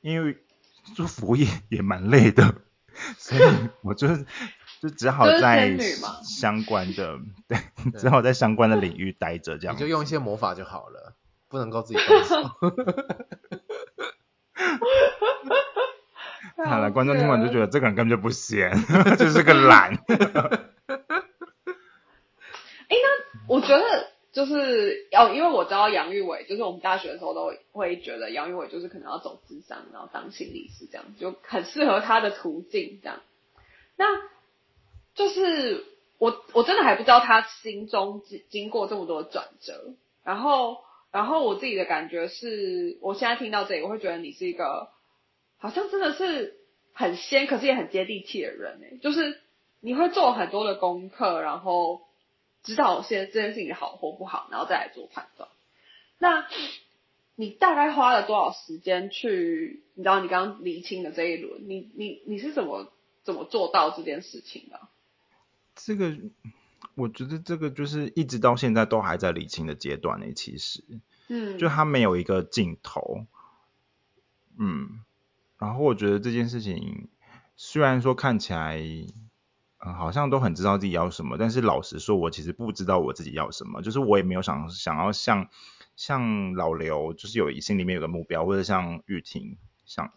[0.00, 0.36] 因为
[0.94, 2.62] 做服务业也蛮累的，
[3.16, 3.40] 所以
[3.82, 4.26] 我就是
[4.80, 5.76] 就只好在
[6.22, 7.58] 相关的对，
[7.98, 9.74] 只好在相关的领域待着这样。
[9.74, 11.14] 你就用一些魔法就好了，
[11.48, 12.42] 不能够自己动手。
[16.64, 18.72] 好了观众听完就觉得这个人根本就不闲，
[19.16, 19.94] 就是个懒。
[20.08, 20.16] 哎，
[22.90, 23.06] 那
[23.46, 23.84] 我觉得
[24.32, 33.20] 就是要，因为我知道杨玉伟，就是我们大学的时候都会觉得杨玉伟就是可能要走智商，然后当心理师这样，就很适合他的途径这样。
[33.96, 34.06] 那
[35.18, 35.84] 就是
[36.16, 39.92] 我我真的还不知道他心中经经过这么多转折，
[40.24, 40.78] 然后
[41.10, 44.88] 然后我自己的感觉是，我现在听到这里，我会觉得你是一个。
[45.60, 46.54] 好像真的是
[46.92, 49.40] 很仙，可是也很接地气的人哎，就是
[49.80, 52.02] 你会做很多的功课，然后
[52.62, 55.48] 知道现在这件事情好或不好，然后再来做判断。
[56.20, 56.46] 那
[57.34, 59.82] 你大概花了多少时间去？
[59.96, 62.92] 你知道你刚刚厘清的这一轮，你你你是怎么
[63.24, 64.78] 怎么做到这件事情的？
[65.78, 66.14] 这个
[66.94, 70.32] 我觉得这个就是一直到现在都还在理清的阶段呢。
[70.34, 70.84] 其实，
[71.28, 73.24] 嗯，就他没有一个尽头，
[74.58, 75.00] 嗯。
[75.58, 77.08] 然后我觉得这件事情
[77.56, 78.80] 虽然说看起来，
[79.78, 83.82] 嗯，好像都很知道自己要什么，但是老实说，我其实不知道我自己要什么。
[83.82, 85.48] 就是我也没有想想要像
[85.96, 90.12] 像老刘，就是有心里面有个目标，或者像玉婷想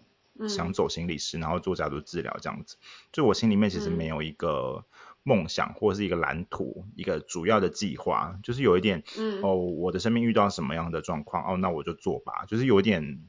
[0.47, 2.77] 想走心理师，然后做家族治疗这样子。
[3.11, 4.85] 就我心里面其实没有一个
[5.23, 8.37] 梦想，或是一个蓝图，一个主要的计划。
[8.43, 9.03] 就是有一点，
[9.41, 12.45] 哦，我的生命遇到什么样的状况，哦，那我就做吧。
[12.47, 13.23] 就是有一点。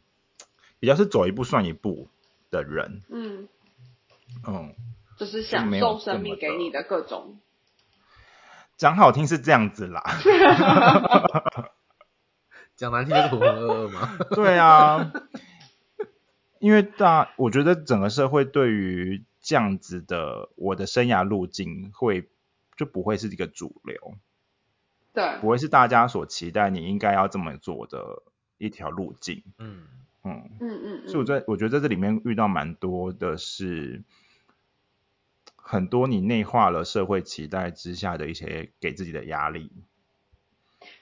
[0.81, 2.09] 比较是走一步算一步
[2.51, 3.47] 的人，嗯，
[4.45, 4.75] 嗯，
[5.17, 7.39] 就是享受生命给你的各种，
[8.77, 10.03] 讲好听是这样子啦，
[12.75, 14.19] 讲难听就是浑浑噩噩嘛。
[14.35, 15.13] 对啊，
[16.59, 22.31] 因为大，我觉得整个社会对于这样子的我的生涯路径会
[22.77, 24.15] 就不会是一个主流，
[25.13, 28.23] 对，不会是大家所期待你应该要这么做的
[28.57, 29.83] 一条路径，嗯。
[30.25, 34.05] 嗯嗯嗯，所以我在我觉得在这里面遇到蛮多的是
[35.57, 39.73] 很多你内化了社会期待之下的一些给自己的压力。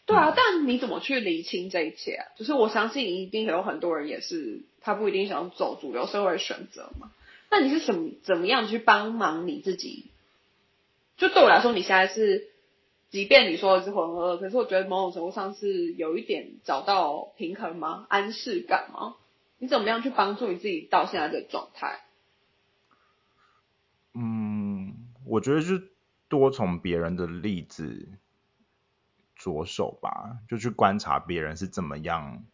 [0.07, 2.33] 对啊，但你怎么去理清这一切啊？
[2.35, 7.13] 就是我相信一定有很多人也是他不一定想走主流社会选择嘛。
[7.51, 10.11] 那你是怎么怎么样去帮忙你自己？
[11.17, 12.49] 就对我来说，你现在是。
[13.11, 18.07] 即便你说的是混合，可是我觉得某种程度上是有一点找到平衡吗？
[18.09, 19.17] 安适感吗？
[19.59, 22.05] 你怎么样去帮助你自己到现在的状态？
[24.15, 24.95] 嗯，
[25.27, 25.91] 我觉得是
[26.29, 28.09] 多从别人的例子
[29.35, 32.45] 着手吧，就去观察别人是怎么样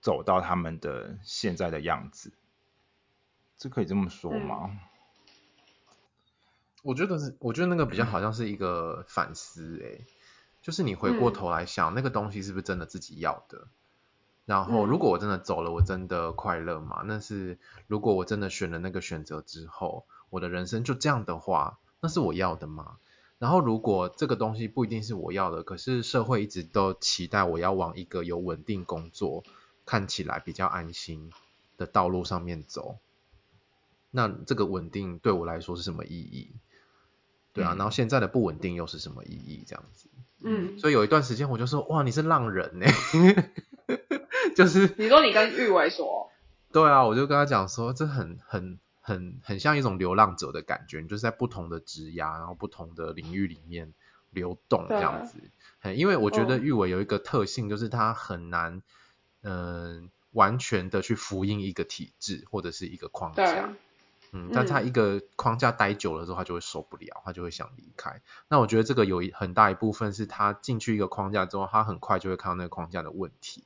[0.00, 2.32] 走到他们的现在的样子，
[3.60, 4.70] 这可以这么说吗？
[6.82, 10.06] 我觉得是，我觉得那个比较好像是一个反思，诶，
[10.62, 13.68] 就是你回过头来想，那个东西是不是真的自己要的？
[14.46, 17.02] 然后，如果我真的走了，我真的快乐吗？
[17.04, 22.96] 那是如果我真的选了那个选择之后，我的人生就这样的话，那是我要的吗？
[23.38, 29.44] 然后，如果这个东西不一定是我要的，可是社会一直都期待我要往一个有稳定工作、
[29.84, 31.30] 看起来比较安心
[31.76, 32.96] 的道路上面走，
[34.10, 36.54] 那这个稳定对我来说是什么意义？
[37.52, 39.64] 对啊，然后现在的不稳定又是什么意义？
[39.66, 40.08] 这样子，
[40.44, 42.86] 嗯，所以有一段时间我就说，哇，你是浪人呢，
[44.54, 46.30] 就是你说你跟玉伟说，
[46.72, 53.92] 对啊，我就跟他讲说，这很很很很像一种流浪者的感觉，你就是在不同的职涯，然后不同的领域里面
[54.30, 55.40] 流动这样子，
[55.96, 58.80] 因为我觉得玉伟有一个特性，就是他很难，
[59.42, 63.74] 嗯，完全的去符应一个体制或者是一个框架。
[64.32, 68.22] 嗯，但他一个框架待久了之后，他就会受不了，他就会想离开。
[68.48, 73.64] 那我觉得这个有一很大一部分是他进去一个框架之后，他很快就会看到那个框架的问题，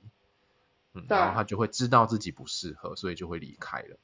[0.94, 3.98] 嗯，然后他就会知道自己不适合，所以就会离开了。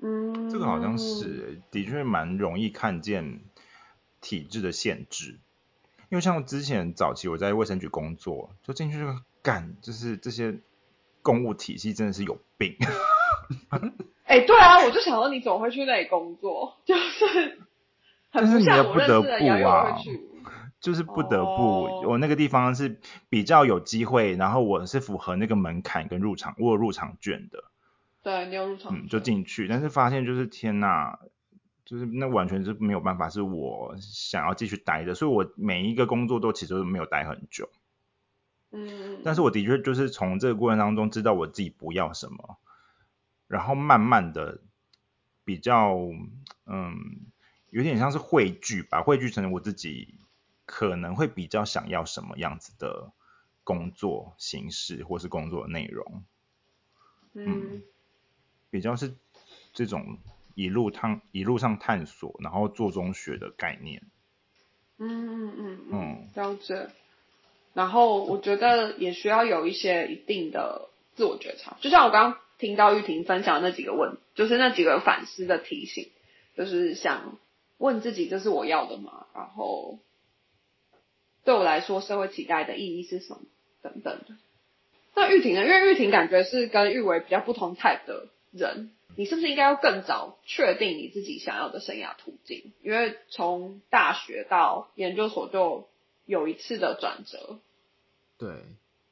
[0.00, 3.40] 嗯，这个好像是的确蛮容易看见
[4.20, 5.38] 体制的限制，
[6.10, 10.60] 因为像之前早期我在卫生局工作，就进去就干，就是这些
[11.22, 12.76] 公务体系真的是有病。
[14.30, 16.78] 哎，对啊，我就想说你怎么会去那里工作？
[16.84, 17.58] 就是
[18.30, 20.20] 很不像我认识的杨勇会去。
[20.80, 27.64] 就是不得不，我那个地方是比较有机会，然后我是符合那个门槛跟入场，我有入场券的。
[28.22, 28.96] 对，你有入场。
[28.96, 31.18] 嗯，就进去，但是发现就是天呐，
[31.84, 37.68] 就是那完全是没有办法是我想要继续待的，所以我每一个工作都其实都没有待很久。
[38.70, 42.56] 嗯，但是我的确就是从这个过程当中知道我自己不要什么，
[43.50, 44.60] 然后慢慢的
[45.44, 45.98] 比较
[46.66, 46.94] 嗯，
[47.70, 50.14] 有点像是汇聚吧，汇聚成我自己
[50.64, 53.12] 可能会比较想要什么样子的
[53.64, 56.22] 工作形式或是工作内容。
[57.34, 57.82] 嗯，
[58.70, 59.16] 比较是
[59.72, 60.18] 这种
[60.54, 64.04] 一路探一路上探索，然后做中学的概念。
[64.98, 66.88] 嗯嗯嗯嗯，了解。
[67.74, 76.10] 然后我觉得也需要有一些一定的自我觉察，就像我刚刚听到玉婷分享那几个问，就是那几个反思的提醒，
[76.56, 77.38] 就是想
[77.78, 79.26] 问自己这是我要的吗？
[79.34, 79.98] 然后
[81.44, 83.40] 对我来说社会期待的意义是什么？
[83.82, 84.36] 等等的。
[85.14, 85.64] 那玉婷呢？
[85.64, 92.72] 因为玉婷感觉是跟玉维比较不同 type 的人，你是不是应该要更早确定你自己想要的生涯途径？
[92.82, 95.88] 因为从大学到研究所就
[96.26, 97.58] 有一次的转折。
[98.38, 98.50] 对，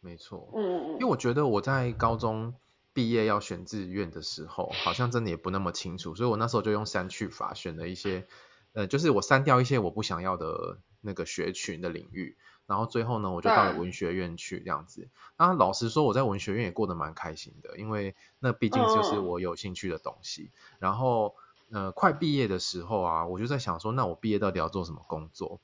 [0.00, 0.48] 没错。
[0.54, 0.92] 嗯嗯嗯。
[0.92, 2.54] 因为我觉得我在高中
[2.98, 8.26] 毕业要选志愿的时候，好像真的也不那么清楚，所以我那时候就用删去法选了一些，
[8.72, 12.36] 呃，就是我删掉一些我不想要的那个学群的领域。
[12.66, 15.08] 然后最后呢，我就到了文学院去这样子。
[15.36, 20.50] 那老实说，我在文学院也过得蛮开心的，因为那毕竟就是我有兴趣的东西。
[20.80, 21.36] 然后
[21.70, 25.60] 呃，快毕业的时候啊，我就在想说，那我毕业到底要做什么工作？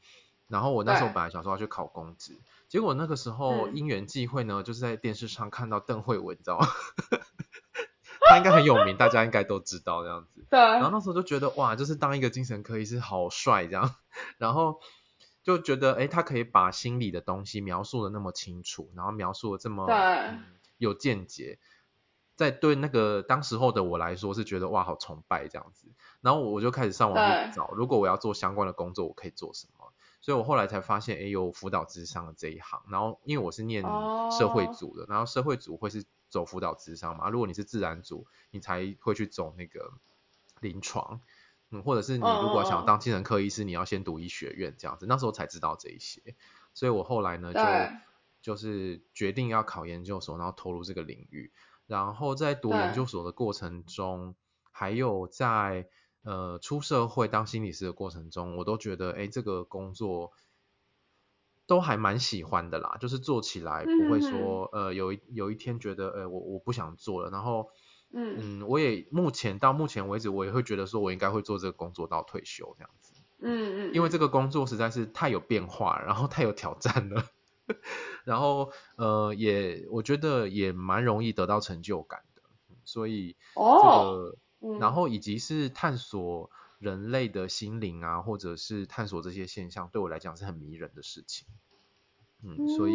[0.48, 2.38] 然后我那时候本来想说要去考公职，
[2.68, 6.66] 结果那个时候因缘际会呢，就是在电视上看到邓慧文，你知道吗？
[8.28, 10.44] 他应该很有名，大家应该都知道这样子。
[10.50, 10.58] 对。
[10.58, 13.94] 然后那时候就觉得哇，就是当一个精神科医师好帅这样。
[14.38, 14.80] 然后。
[15.44, 19.86] 就觉得，哎，他可以把心里的东西描述的那么清楚，然后描述的这么
[20.78, 21.58] 有见解，
[22.34, 25.88] 在对那个当时候的我来说是觉得哇，好崇拜这样子。
[26.22, 29.73] 然后我就开始上网去找，如果我要做相关的工作，我可以做什么？
[30.24, 32.82] 所以我后来才发现，哎，有辅导智商的这一行。
[32.88, 33.82] 然后因为我是念
[34.30, 37.28] 社会组的，然后社会组会是走辅导智商嘛？
[37.28, 39.92] 如果你是自然组，你才会去走那个
[40.62, 41.20] 临床。
[41.68, 45.04] 嗯，或者是你如果想当精神科医师，你要先读医学院这样子。
[45.04, 46.34] 那时候才知道这一些，
[46.72, 47.60] 所以我后来呢就
[48.40, 51.52] 就是决定要考研究所，然后投入这个领域。
[51.86, 54.34] 然后在读研究所的过程中，
[54.72, 55.86] 还有在
[56.24, 60.32] 呃出社会当心理师的过程中，我都觉得哎这个工作
[61.66, 67.68] 都还蛮喜欢的啦，就是做起来不会说呃有一有一天觉得呃我我不想做了，然后。
[68.16, 73.12] 嗯我也目前到目前为止，我也会觉得说，我应该会做这个工作到退休这样子。
[73.40, 73.92] 嗯嗯。
[73.92, 77.24] 因为这个工作实在是太有变化，然后太有挑战了，
[78.24, 82.42] 然后呃也我觉得也蛮容易得到成就感的，
[82.84, 84.36] 所以这个，
[84.80, 91.46] 然后以及是探索人类的心灵啊，或者是探索这些现象，对我来讲是很迷人的事情。
[92.42, 92.94] 嗯，所以。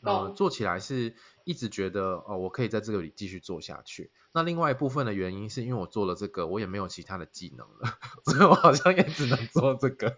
[0.00, 4.12] 呃，做起来是一直觉得哦，我可以在这个里继续做下去。
[4.32, 10.16] 那另外一部分的原因是因为我做了这个，我也没有其他的技能了， 所以我好像也只能做这个。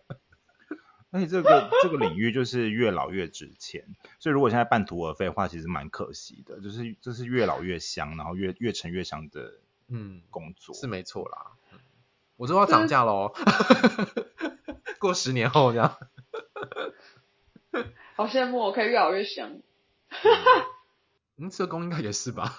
[1.10, 6.60] 而且这个这个领域就是越老越值钱，所以如果现在半途而废的话，其实蛮可惜的。
[6.60, 9.60] 就是这是越老越香，然后越越沉越香的
[9.90, 11.52] 嗯工作是没错啦。
[12.36, 13.34] 我都要涨价喽，
[14.98, 15.98] 过十年后这样。
[18.16, 19.60] 好羡慕，我可以越老越香。
[21.36, 22.58] 嗯，社工应该也是吧。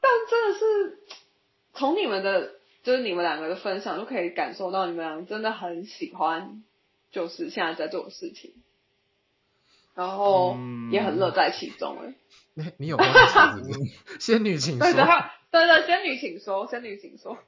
[0.00, 0.98] 但真的是
[1.72, 6.62] 从你们的，就是你们两个的分享，就可以感受到你们俩真的很喜欢，
[7.10, 8.54] 就是现在在做的事情，
[9.94, 10.56] 然后
[10.90, 11.98] 也很乐在其中。
[12.02, 12.14] 哎，
[12.54, 13.04] 你你有吗？
[14.18, 14.86] 仙女请说。
[14.86, 17.38] 对对对，仙女请说，仙女请说。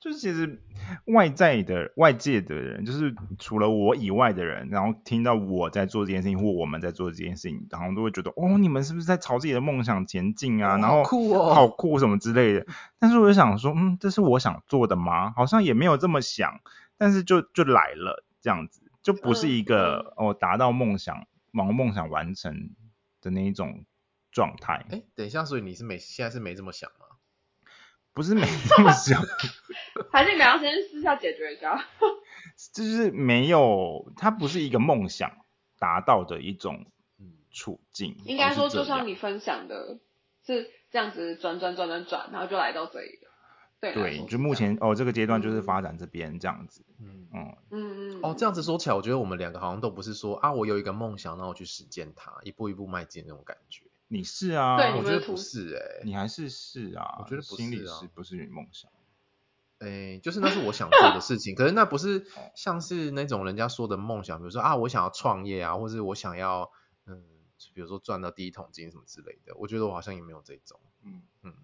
[0.00, 0.62] 就是其实
[1.04, 10.78] 外在的外界的人，就是除了我以外的人，然后听到我在做这件事情，或我们在做这件事情，然后都会觉得哦，你们是不是在朝自己的梦想前进啊？
[10.78, 12.66] 然后酷哦，好酷什么之类的。
[12.98, 15.32] 但是我就想说，嗯，这是我想做的吗？
[15.36, 16.60] 好像也没有这么想，
[16.96, 22.70] 但是就就来了这样子，就不是一个哦达到梦想、往梦想完成
[23.20, 23.84] 的那一种
[24.30, 24.86] 状态。
[24.90, 27.06] 哎，等一下，所以你是没现在是没这么想吗？
[28.12, 29.22] 不是没这么想，
[30.10, 31.86] 还是你要先私下解决一下。
[32.74, 35.30] 就是没有，它不是一个梦想
[35.78, 36.86] 达到的一种
[37.52, 38.16] 处境。
[38.24, 40.00] 应该说，就像你分享的，
[40.44, 43.30] 是这样子转转转转转，然后就来到这里了。
[43.80, 46.84] 对，对，就目前哦，这个阶段就是发展这边这样子。
[46.98, 53.84] 嗯嗯嗯哦，这样子说起来，我觉得我们两个好像都不是说啊，我有一个梦想，然后去实践它，一步一步迈进那种感觉。
[54.12, 58.90] 你是啊，对，我觉得不是哎，你还是是啊，我觉得不是啊，不是你梦想。
[59.78, 66.72] 哎，就是那是我想做的事情，可是那不是像是那种人家说的梦想，比如说啊，我想要创业啊，或者我想要
[67.06, 67.22] 嗯，
[67.72, 69.54] 比如说赚到第一桶金什么之类的。
[69.56, 71.54] 我觉得我好像也没有这种，嗯嗯。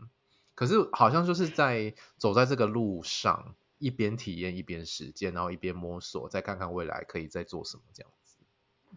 [0.54, 8.25] 可是好像就是在走在这个路上，一边体验一边实践，然后一边摸索，再看看未来可以再做什么这样子。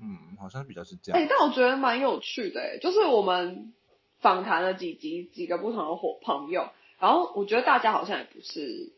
[0.02, 1.22] 嗯，好像比较是这样。
[1.22, 3.74] 哎，但我觉得蛮有趣的，哎，就是我们
[4.20, 6.70] 访谈了几集几个不同的伙朋友，
[7.00, 8.94] 然后我觉得大家好像也不是。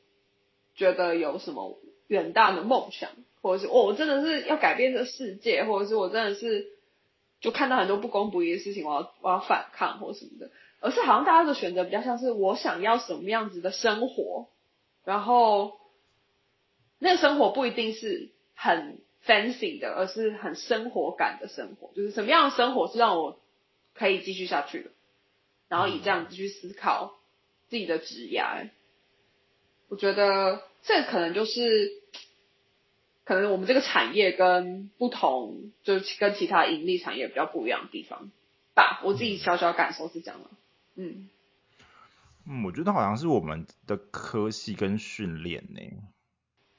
[0.74, 1.78] 觉得有什么
[2.08, 3.10] 远大的梦想，
[3.42, 6.70] 或者是哦，我真的是要改变这世界，或者是我真的是
[7.42, 14.48] 就看到很多不公不义的事情，我要我要反抗或什么的，而是好像大家的选择比较像是我想要什么样子的生活，
[15.04, 15.74] 然后
[16.98, 23.40] 那个生活不一定是很 fancy 的，而是很生活感的生活，就是什么样的生活是让我
[23.94, 24.92] 可以继续下去的，
[25.68, 27.20] 然后以这样子去思考
[27.70, 28.44] 自己的职业。
[29.90, 31.92] 我觉得这可能就是，
[33.26, 38.32] 可能我们这个产业跟不同，就是跟其他盈利产业比较不一样的地方
[38.74, 39.02] 吧。
[39.04, 40.50] 我自己小小感受是这样的，
[40.96, 41.30] 嗯。
[42.48, 45.82] 嗯，我觉得好像是我们的科系跟训练呢，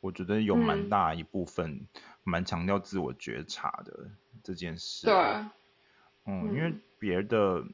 [0.03, 1.87] 我觉得有蛮大一部分
[2.23, 4.11] 蛮强调自我觉察的
[4.43, 5.07] 这件事。
[5.07, 5.15] 对。
[6.27, 7.65] 嗯，因为别的。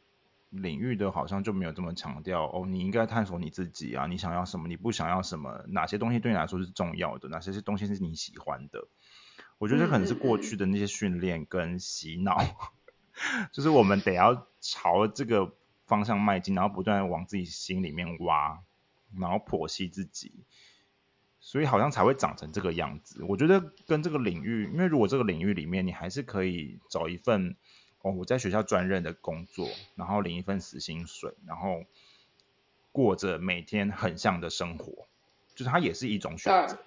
[0.50, 8.88] 领域的好像就没有这么强调哦，你应该探索你自己啊，你想要什么，你不想要什么，哪些东西对你来说是重要的，哪些是东西是你喜欢的。
[9.58, 12.38] 我觉得可能是过去的那些训练跟洗脑，
[13.52, 15.52] 就是我们得要朝这个
[15.84, 18.62] 方向迈进，然后不断往自己心里面挖，
[19.18, 20.32] 然后剖析自己，
[21.48, 23.24] 所以好像才会长成这个样子。
[23.24, 27.56] 我觉得跟这个领域，因为如果这个领域里面你还是可以找一份。
[28.00, 31.82] 哦，我在学校专任的工作，然后领一份死薪水，然后
[32.92, 35.08] 过着每天很像的生活，
[35.56, 36.78] 就是它也是一种选择。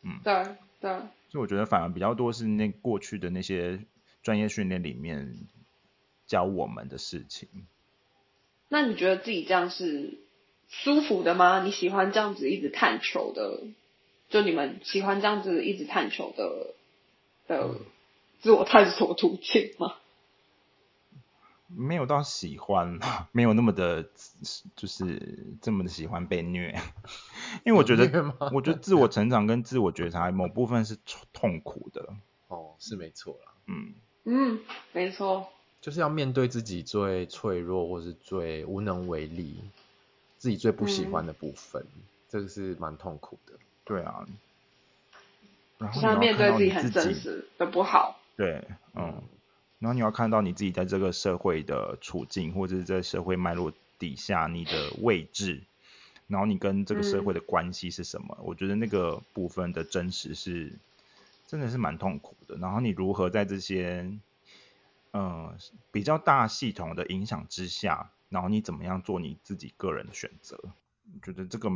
[0.00, 0.92] 嗯，对对。
[1.28, 3.84] 所以我觉得反而比较多是那过去的那些
[4.22, 5.46] 专业训练里面
[6.26, 7.66] 教我们的事情。
[8.70, 10.23] 那你觉得自己这样是
[10.68, 11.62] 舒服的吗？
[11.64, 13.60] 你喜欢这样子一直探求的？
[14.30, 16.74] 就你们喜欢这样子一直探求的
[17.46, 17.74] 的
[18.40, 19.94] 自我探索途径吗？
[21.76, 22.98] 没有到喜欢，
[23.32, 24.08] 没有那么的，
[24.76, 26.78] 就是这么的喜欢被虐，
[27.64, 30.96] 因为我觉得，我觉得自我成长跟自我觉察某部分是
[31.32, 32.14] 痛苦的。
[32.48, 33.52] 哦，是没错啦。
[33.66, 33.94] 嗯
[34.24, 34.60] 嗯，
[34.92, 35.48] 没错。
[35.80, 39.56] 就是要面对自己最脆弱或是最无能为力，
[40.44, 41.86] 自己最不喜欢的部分，
[42.28, 43.54] 这个是蛮痛苦的。
[43.82, 44.26] 对啊。
[45.78, 48.20] 然后要面对自己很真实的不好。
[48.36, 49.22] 对，嗯。
[49.78, 55.62] 然后你要看到你自己在这个社会的处境，或者是在社会脉络底下你的位置，
[56.26, 58.36] 然后你跟这个社会的关系是什么？
[58.42, 60.74] 我觉得那个部分的真实是
[61.46, 62.54] 真的是蛮痛苦的。
[62.56, 64.12] 然后你如何在这些
[65.14, 65.56] 嗯
[65.90, 70.58] 比较大系统的影响之下，然后你怎么样做你自己个人的选择？
[70.60, 71.70] 我觉得这个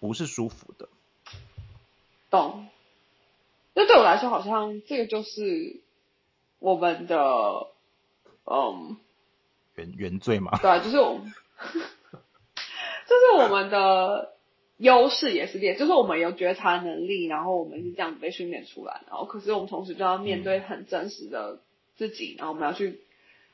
[0.00, 0.88] 不是舒服的。
[2.30, 2.66] 懂。
[3.74, 5.82] 那对我来说，好像这个就是。
[6.60, 7.66] 我们的
[8.46, 8.96] 嗯
[9.74, 11.30] 原原罪嘛， 对，就是我们，
[13.06, 14.32] 就是我们的
[14.78, 21.60] 优势也是劣，就是我们有觉察能力，然后我们是这样子被训练出来，然后可是我们同时就要面对很真实的
[21.96, 23.00] 自己，然后我们要去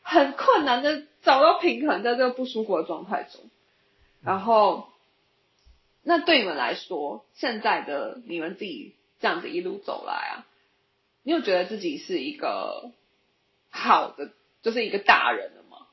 [0.03, 3.51] 很困难的找到平衡，在这个不舒服的状态中，
[4.23, 4.89] 然后
[6.03, 10.47] 那对你们来说，现在的你们自己这样子一路走来啊，
[11.23, 12.93] 你有觉得自己是一个？
[13.73, 14.33] 好的，
[14.63, 15.87] 就是一个大人了吗？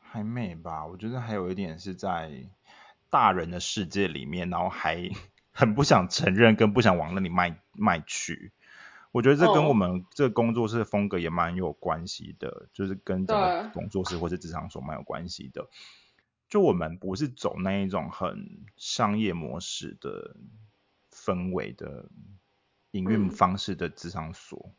[0.00, 2.32] 还没吧，我觉得还有一点是在
[3.10, 5.08] 大人的世界里面，然后还
[5.52, 8.50] 很不想承认，跟不想往那里迈迈去。
[9.12, 15.68] 我觉得这跟我们这个工作室风格也蛮有关系的，就是跟整个工作室或是职场所蛮有关系的。
[16.48, 20.36] 就我们不是走那一种很商业模式的
[21.14, 22.08] 氛围的
[22.90, 24.74] 营运方式的职场所。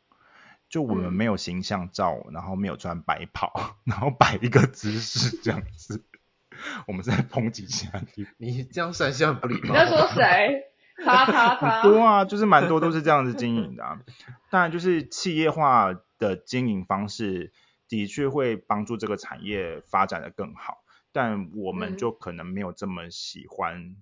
[0.70, 6.04] 就我们没有形象照，然后没有穿白袍， 然后摆一个姿势这样子，
[6.88, 8.34] 我们在抨击其他地方。
[8.38, 9.68] 你这样算是很不礼貌。
[9.68, 10.73] 你在说 谁？
[11.04, 11.82] 他他他。
[11.82, 13.84] 多啊，就是蛮多都是这样子经营的。
[14.50, 17.52] 当然，就是企业化的经营方式
[17.88, 23.96] 的确会帮助这个产业发展的更好，但我们就可能没有这么喜欢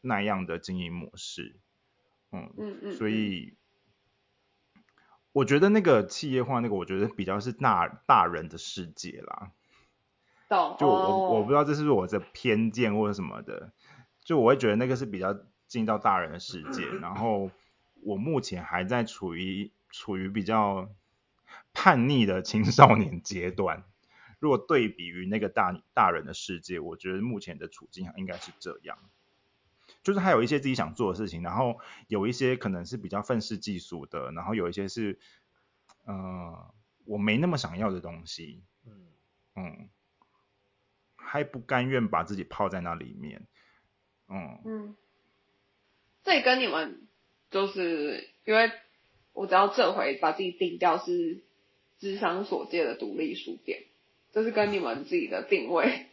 [0.00, 1.56] 那样的经营模式。
[2.32, 2.92] 嗯嗯嗯。
[2.94, 3.54] 所以。
[5.32, 9.50] 我觉得那个企业化那个，我觉得比较是大大人的世界啦。
[10.48, 10.76] 懂。
[10.78, 13.70] 就我我不知道这是我的偏见或者什么的，
[14.24, 15.36] 就我会觉得那个是比较
[15.66, 17.50] 进到大人的世界，然后
[18.02, 20.88] 我目前还在处于处于比较
[21.72, 23.84] 叛逆的青少年阶段。
[24.38, 28.98] 如果对比于那个大大人的世界，我觉得目前的处境应该是这样，
[30.02, 35.18] 就是还有一些自己想做的事情，然后有一些可能是比较愤世嫉俗的，然后有一些是，
[36.04, 36.74] 呃，
[37.06, 38.92] 我没那么想要的东西，嗯。
[39.58, 39.88] 嗯，
[41.16, 43.46] 还不甘愿把自己泡在那里面，
[44.28, 44.60] 嗯。
[44.66, 44.96] 嗯，
[46.26, 47.00] 这跟你们
[47.50, 48.70] 就是因为
[49.32, 51.40] 我只要这回把自己定掉是
[51.98, 53.84] 智商所界的独立书店。
[54.32, 56.08] 就是跟你们自己的定位，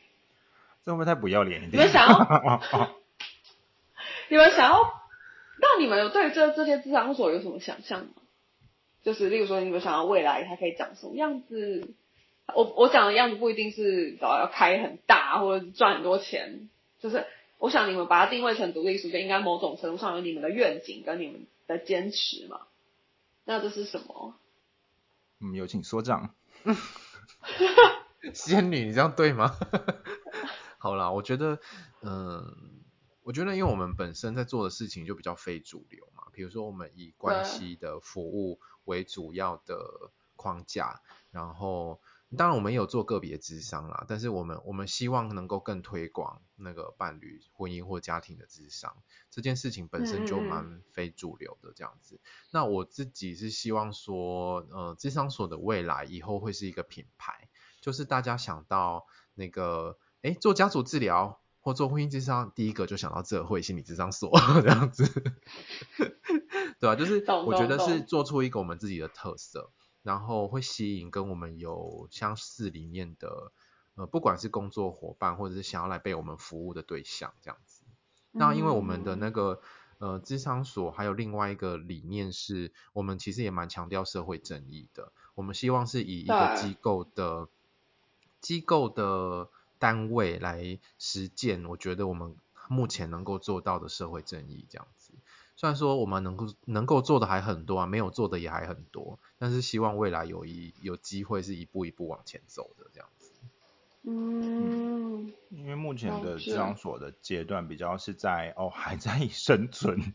[0.85, 1.71] 这会不会太不要脸一点？
[1.73, 2.95] 你们想要，
[4.29, 4.79] 你们想要，
[5.59, 8.13] 那你们有对这这些智商所有什么想象吗？
[9.03, 11.95] 就是例如说，你们想要未来它可以长什么样子？
[12.55, 16.69] 我我讲的样子不一定是要要开很大或者赚很多钱，
[17.01, 17.25] 就是
[17.63, 22.67] 我想你们把它定位成独立书店，应该某种程度上有你们的愿景跟你们的坚持嘛？
[23.45, 24.35] 那这是什么？
[25.39, 26.35] 嗯，有请所长。
[28.33, 29.55] 仙女，你这样对吗？
[30.77, 31.57] 好啦，我觉得，
[32.01, 32.83] 嗯，
[33.23, 40.99] 我觉得，因为我们本身在做的事情就比较非主流嘛，比如说我们以关系的服务为主要的框架，
[41.31, 42.01] 然后
[42.37, 48.95] 当然我们也有做个别智商啦，但是我们我们希望能够更推广那个伴侣、婚姻或家庭的智商，
[49.29, 52.19] 这件事情本身就蛮非主流的这样子。
[52.51, 57.49] 那我自己是希望说，呃，智商所的未来以后会是一个品牌。
[57.81, 64.31] 就是大家想到那个，哎，做家族治疗或做婚姻智商，第一个就想到这会心理智商所
[64.63, 65.03] 这样子，
[66.79, 66.95] 对吧？
[66.95, 69.69] 就是我觉得是做出一个我们自己的特色，
[70.03, 73.51] 然后会吸引跟我们有相似理念的，
[73.95, 77.81] 呃，不管是工作伙伴或者是想要来被我们服务的对象这样子。
[78.31, 79.59] 那因为我们的那个
[79.97, 87.49] 呃智商所还有另外一个理念是，我们其实也蛮强调社会正义的，我们希望是以一个机构的。
[88.41, 89.47] 机构的
[89.79, 92.35] 单位来实践，我觉得我们
[92.67, 95.02] 目前能够做到的社会正义这样子。
[95.63, 103.31] 虽然说我们能够能够做的还很多啊，没有做的也还很多，但是希望未来有一有机会是一步一步往前走的这样子。
[104.01, 110.13] 嗯，因为目前的治疗所的阶段比较是在哦还在 生存，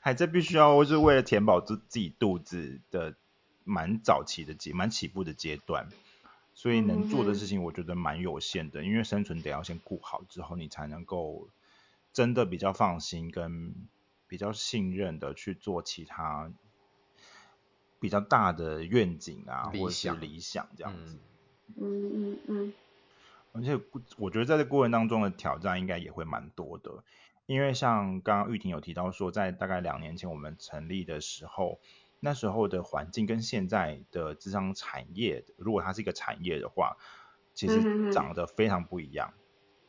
[0.00, 3.14] 还在必须要是为了填饱自自己肚子的
[3.62, 5.86] 蛮早期的阶蛮起步的阶段。
[6.54, 11.48] 所以能做的事情，我觉得蛮有限的，因为生存得要先顾好，之后你才能够
[12.12, 13.76] 真的比较放心跟
[14.32, 16.50] 比较信任的去做其他
[18.00, 21.18] 比较大的愿景啊，或者是理想这样子。
[21.76, 22.72] 嗯嗯嗯。
[23.52, 23.78] 而且
[24.16, 27.04] 我觉得在这过程当中的挑战应该也会蛮多的，
[27.44, 31.78] 因为像刚刚玉婷有提到说，在大概两年前我们成立的时候。
[32.24, 36.96] 那时候的环境跟现在的智商产业，如果它是一个产业的话，
[37.52, 39.34] 其实长得非常不一样。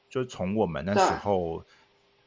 [0.09, 1.63] 就从我们那时候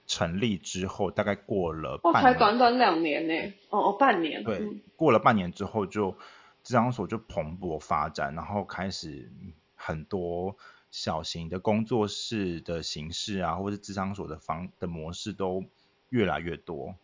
[0.07, 3.55] 成立之后，大概过了半，才短短两年呢。
[3.71, 4.45] 哦哦，半年。
[4.45, 6.17] 对，过了半年之后，就
[6.63, 9.31] 智商所就蓬勃发展，然后开始
[9.75, 10.57] 很多
[10.91, 15.65] 小型的工作室的形式啊，或者智商所的方的模式都
[16.09, 16.95] 越来越多。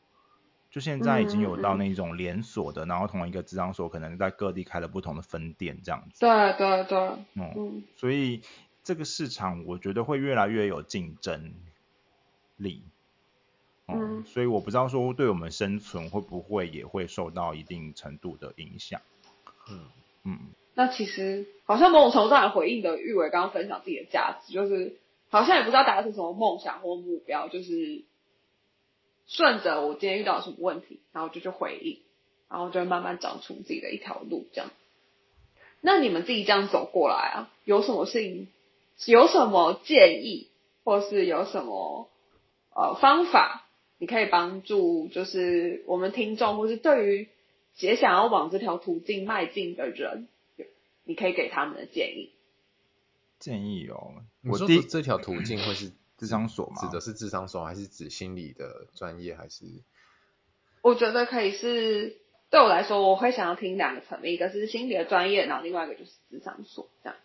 [0.70, 6.20] 就现在已经有到那种连锁的，然后同一个智商所可能在各地开了不同的分店这样子。
[6.20, 6.98] 对对对。
[7.34, 7.82] 嗯。
[7.96, 8.40] 所以
[8.82, 11.52] 这个市场我觉得会越来越有竞争
[12.56, 12.84] 力。
[13.88, 14.24] 嗯。
[14.24, 19.00] 所以我不知道说对我们生存会不会也会受到一定程度的影响。
[19.70, 19.80] 嗯
[20.24, 20.38] 嗯。
[20.74, 24.98] 那其实好像某种程度上回应的玉伟刚刚分享自己的价值，就是
[25.30, 28.04] 好像也不知道达成什么梦想或目标，就是。
[29.28, 32.00] 顺着我今天遇到什么问题，然后就去回应，
[32.50, 34.68] 然后就会慢慢找出自己的一条路，这样。
[35.80, 38.48] 那你们自己这样走过来啊，有什么事情，
[39.06, 40.48] 有什么建议，
[40.84, 42.10] 或是有什么
[42.74, 43.61] 呃方法，
[44.02, 47.28] 你可以帮助，就是我们听众，或是对于
[47.78, 50.26] 也想要往这条途径迈进的人，
[51.04, 52.32] 你可以给他们的建议。
[53.38, 55.92] 建议哦，我第这条途径会是。
[56.18, 56.76] 智商所吗？
[56.80, 59.34] 指的是智商所，还是指心理的专业？
[59.34, 59.64] 还是？
[60.80, 62.16] 我觉得可以是，
[62.48, 67.18] 对我来说，我会想要听两个层面，一个是心理的专业，然后另外一个就是智商所这样。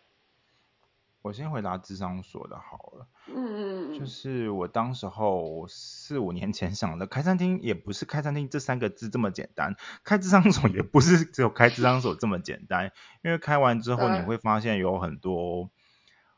[1.27, 3.07] 我先回答智商所的好了。
[3.27, 3.99] 嗯嗯嗯。
[3.99, 12.91] 就是我当时候四五年前想的，开餐厅也不是开餐厅这三个字这么简单，开智商所也不是只有开智商所这么简单，
[13.23, 15.69] 因为开完之后你会发现有很多。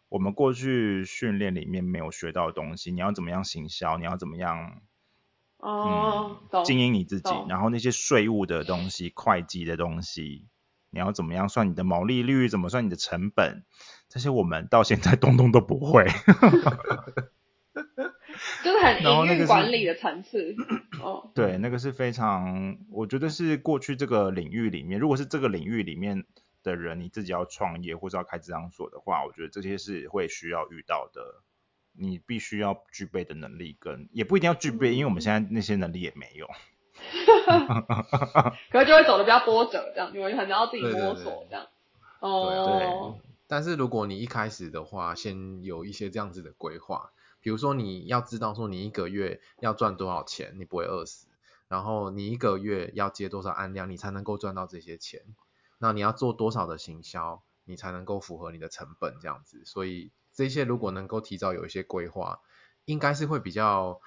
[0.10, 4.82] 我们过去训练里面没有学到的东西，你要怎么样行销，你要怎么样，
[5.58, 10.48] 哦，经营你自己，然后那些税务的东西、会计的东西，
[10.90, 13.64] 你要怎么样算你的毛利率，怎么算你的成本，
[14.10, 16.06] 这些我们到现在东东都不会。
[18.64, 20.56] 就是很营运管理的层次。
[21.02, 26.26] 哦，对，那个是非常，我觉得是过去这个领域里面，如果是这个领域里面。
[26.62, 31.42] 的人，你自己要创业或者要开这张所的话，我觉得这些是会需要遇到的，
[31.94, 36.50] 你必须要具备的能力，跟也不一定要具备，因为我们现在那些能力也没有。
[38.70, 41.66] 可能就会走的比较波折，这样，你们可能要自己摸索这样。
[42.20, 43.18] 哦。
[43.50, 51.26] 但是如果你一开始的话，先有一些这样子的规划，比如说你要知道说你一个月要赚多少钱，你不会饿死，
[51.68, 55.24] 然后你一个月要接多少案量，你才能够赚到这些钱。
[55.80, 59.64] 那你要做多少的行销，你才能够符合你的成本这样子？
[59.66, 62.42] 所以这些如果能够提早有一些规划，
[62.86, 64.00] 应该是会比较，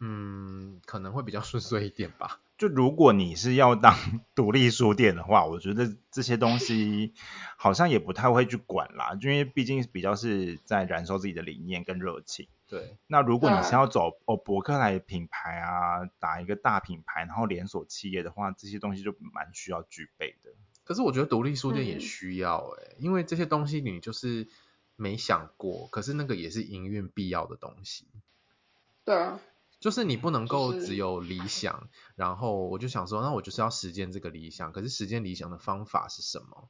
[0.00, 2.40] 嗯，可能会比较 顺遂一点吧。
[2.58, 3.94] 就如果你是要当
[4.34, 7.12] 独立书店的话，我觉得这些东西
[7.56, 12.48] 好像也不太会去管啦，因为毕竟比较是在燃烧自己的理念跟热情。
[12.66, 12.96] 对。
[13.06, 20.50] 那如果你是要走哦博客来品牌啊，打一个大品牌，然后连锁企业的话，这些东西就蛮需要具备的。
[20.82, 24.48] 可是我觉得独立书店也需要哎，因为这些东西你就是
[24.96, 28.06] 没想过，可是那个也是营运必要的东西。
[29.04, 29.40] 对啊，
[29.86, 34.72] 就是你不能够只有理想，然后我就想说，那我就是要实践这个理想。
[34.72, 36.68] 可是实践理想的方法是什么？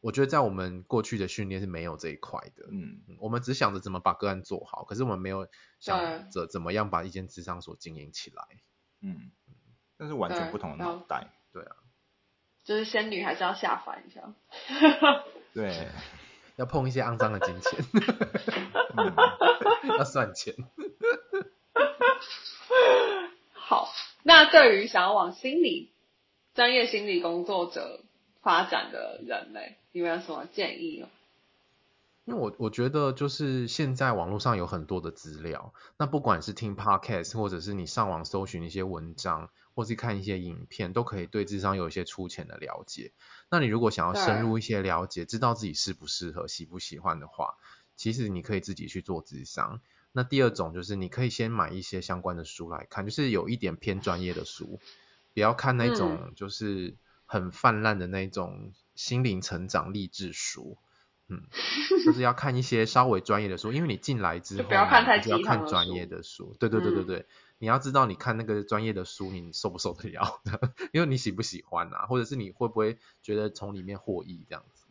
[0.00, 2.68] 我觉得在我们过去的训练是没有这一块的。
[2.70, 5.46] 嗯，我们只想着怎么把个案做好，可是我们没有
[5.78, 8.42] 想着怎么样把一间智商所经营起来。
[9.02, 9.30] 嗯，
[9.98, 11.34] 那是完全不同的脑袋。
[11.52, 11.76] 对啊。
[12.64, 14.34] 就是仙女还是要下凡一下，
[15.52, 15.86] 对，
[16.56, 17.84] 要碰一些肮脏的金钱
[19.98, 20.54] 要算钱。
[23.52, 23.92] 好，
[24.22, 25.90] 那对于想要往心理
[26.54, 28.00] 专业心理工作者
[28.42, 31.08] 发展的人类，你们有什么建议吗？
[32.24, 39.50] 因为我我觉得就是现在网络上有很多的资料，那不管是听 podcast 或者是你上网搜寻一些文章。
[39.74, 43.10] 或是看一些影片，都可以对智商有一些粗浅的了解。
[43.50, 47.56] 那你如果想要深入一些了解，知道自己适不适合、喜不喜欢的话，
[47.96, 49.80] 其实你可以自己去做智商。
[50.12, 54.78] 那第二种就是你可以先买一些相关的书来看，就是有一点偏专业的书，
[55.34, 56.96] 不要看那种就是
[57.26, 60.76] 很泛滥的那种心灵成长励志书。
[61.28, 61.44] 嗯，
[62.04, 66.54] 就是要看一些稍微专业的书，因为你进来之后不要看太要看专业的书。
[66.58, 67.26] 对对对对对。
[67.58, 70.42] 你要知道，你看那个专业的书，你受不受得了？
[70.92, 74.84] 因为你喜不喜欢啊，或者是你会不会觉得从里面获益这样子？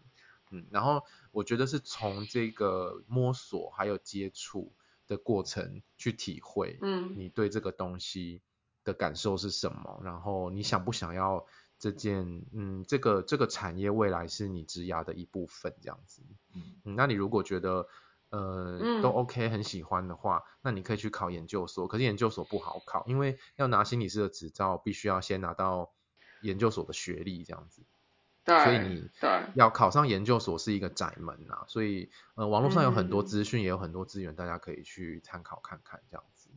[0.50, 4.72] 嗯，然后我觉得是从这个摸索还有接触
[5.12, 8.42] 的过程去体会，嗯，你对这个东西
[8.84, 10.02] 的感受是什么？
[10.04, 11.46] 然后你想不想要
[11.78, 16.22] 这件，嗯，这个这个产业未来是你职涯的一部分这样子？
[16.54, 17.88] 嗯，那你如果觉得。
[18.34, 21.86] 呃，都 OK，很喜欢的话，那你可以去考研究所。
[21.86, 25.92] 可是研究所不好考，因为要拿心理师的执照，必须要先拿到
[26.42, 27.84] 研究所的学历这样子。
[28.46, 28.64] 对。
[28.64, 29.10] 所以你
[29.56, 31.66] 要考上研究所是一个窄门呐。
[31.68, 36.50] 所以呃，网络上有很多资讯，也有很多资源，大家可以去参考看看这样子。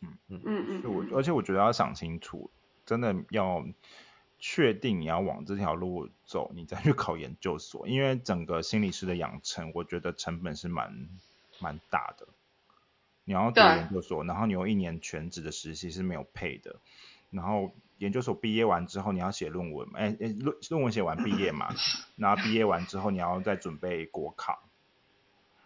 [0.00, 0.94] 嗯嗯嗯嗯。
[0.94, 2.50] 我而且我觉得要想清楚，
[2.86, 3.64] 真的要。
[4.44, 11.08] 确定你要往这条路走，你再去考研究所，因为整个心理师的养成，我觉得成本是蛮
[11.60, 12.26] 蛮大的。
[13.22, 16.80] 你要读研究所，然后你有一年全职的实习是没有配的，
[17.30, 17.72] 然后
[18.02, 21.72] 研究所毕业完之后，你要写论文，哎哎论论文写完毕业嘛，
[22.16, 24.68] 然后毕业完之后你要再准备国考。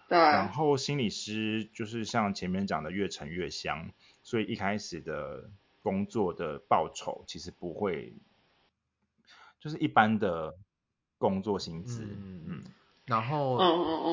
[0.08, 0.18] 对。
[0.18, 3.90] 然后心理师就是像前面讲的越沉越香，
[4.22, 5.48] 所以一开始的
[5.82, 8.12] 工作的报酬其实不会。
[9.58, 10.54] 就是一般的
[11.18, 12.64] 工作薪资，嗯嗯，
[13.06, 13.58] 然后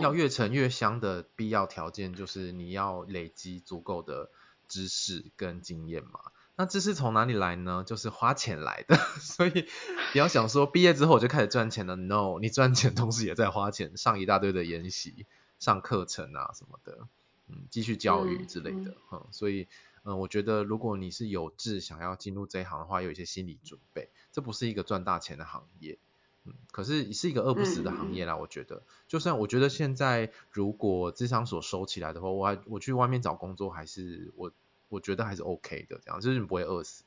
[0.02, 4.32] 要越沉越香的必要条件就是你要累积足够的
[4.68, 6.32] 知识跟经验嘛。
[6.56, 7.84] 那知识从哪里来呢？
[7.86, 8.96] 就是花钱来的。
[9.20, 9.68] 所以
[10.12, 15.26] 不要想说毕业之后我就开始赚钱了，no，你赚钱同时也在花钱，上一大堆的研习、
[15.60, 17.08] 上课程啊什么的，
[17.48, 19.68] 嗯，继续教育之类的，嗯，所以。
[20.06, 25.98] 嗯，我觉得如果你是有志想要进入这一行的话，有一些心理准备，这不是一个赚大钱的行业，
[26.44, 28.36] 嗯，可是是一个饿不死的行业啦。
[28.36, 34.52] 我觉得，就算我觉得现在如果智商所收起来的话，我还我去外面找工作，还是我
[34.94, 37.04] 我觉得还是 OK 的，这样就是你不会饿死，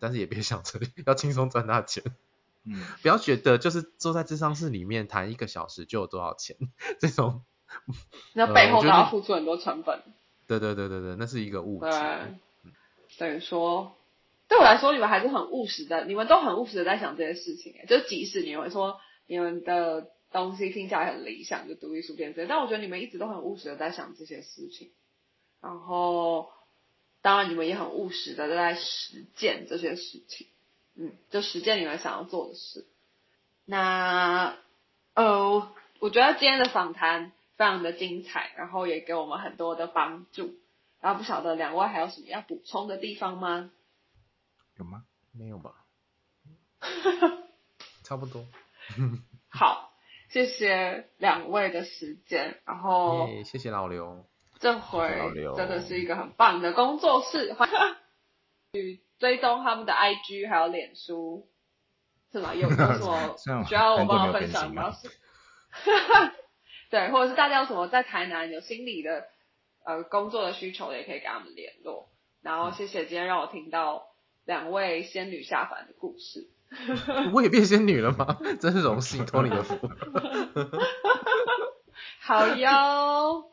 [0.00, 2.02] 但是也别 想着要轻松赚大钱，
[2.64, 6.56] 嗯， 不要觉得就是坐在智商室里面谈一个小时就有多少钱，
[6.98, 7.42] 这种
[8.34, 10.02] 那背后都要付出很多成本。
[10.46, 11.90] 对对对对对，那是一个误解。
[13.18, 13.96] 等于说，
[14.48, 17.74] 对我来说，你们还是很务实的，你们都很务实的在想这些事情。
[17.88, 24.92] 就即使你们说你们的东西听起来很理想，就独立书店这些，但我觉得你们一直都很务实的在想这些事情。
[25.60, 26.50] 然后，
[27.26, 30.46] 当然你们也很务实的在实践这些事情。
[30.94, 32.86] 嗯，就实践你们想要做的事。
[33.64, 34.56] 那，
[35.14, 35.68] 呃，
[35.98, 40.54] 我觉得今天的访谈非常的精彩，然后也给我们很多的帮助。
[41.00, 43.72] 然后不晓得两位还有什么要补充的地方吗？
[44.76, 45.04] 有吗？
[45.32, 45.84] 没有吧。
[48.04, 48.46] 差不多。
[49.48, 49.92] 好，
[50.30, 54.24] 谢谢两位的时间，然后谢谢老刘。
[54.58, 55.08] 这回
[55.56, 57.54] 真的是一个很棒的工作室，
[58.72, 61.48] 去追踪他们的 IG 还有脸书。
[62.32, 62.52] 是吗？
[62.54, 63.36] 有有什么
[63.66, 64.92] 需要我帮忙分享吗？
[66.90, 69.24] 对，或者是大家有什么在台南有心理的
[69.84, 72.08] 呃工作的需求，也可以跟他们联络。
[72.42, 74.06] 然后谢谢今天让我听到
[74.44, 76.48] 两位仙女下凡的故事。
[77.32, 78.38] 我也变仙女了吗？
[78.60, 79.78] 真是荣幸，托你的福。
[82.20, 83.44] 好哟，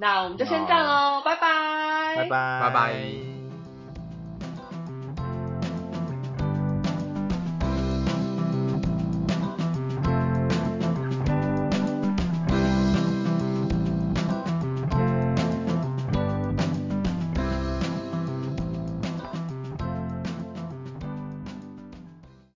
[0.00, 3.29] 那我们就先这样喽，拜拜，拜拜，拜拜。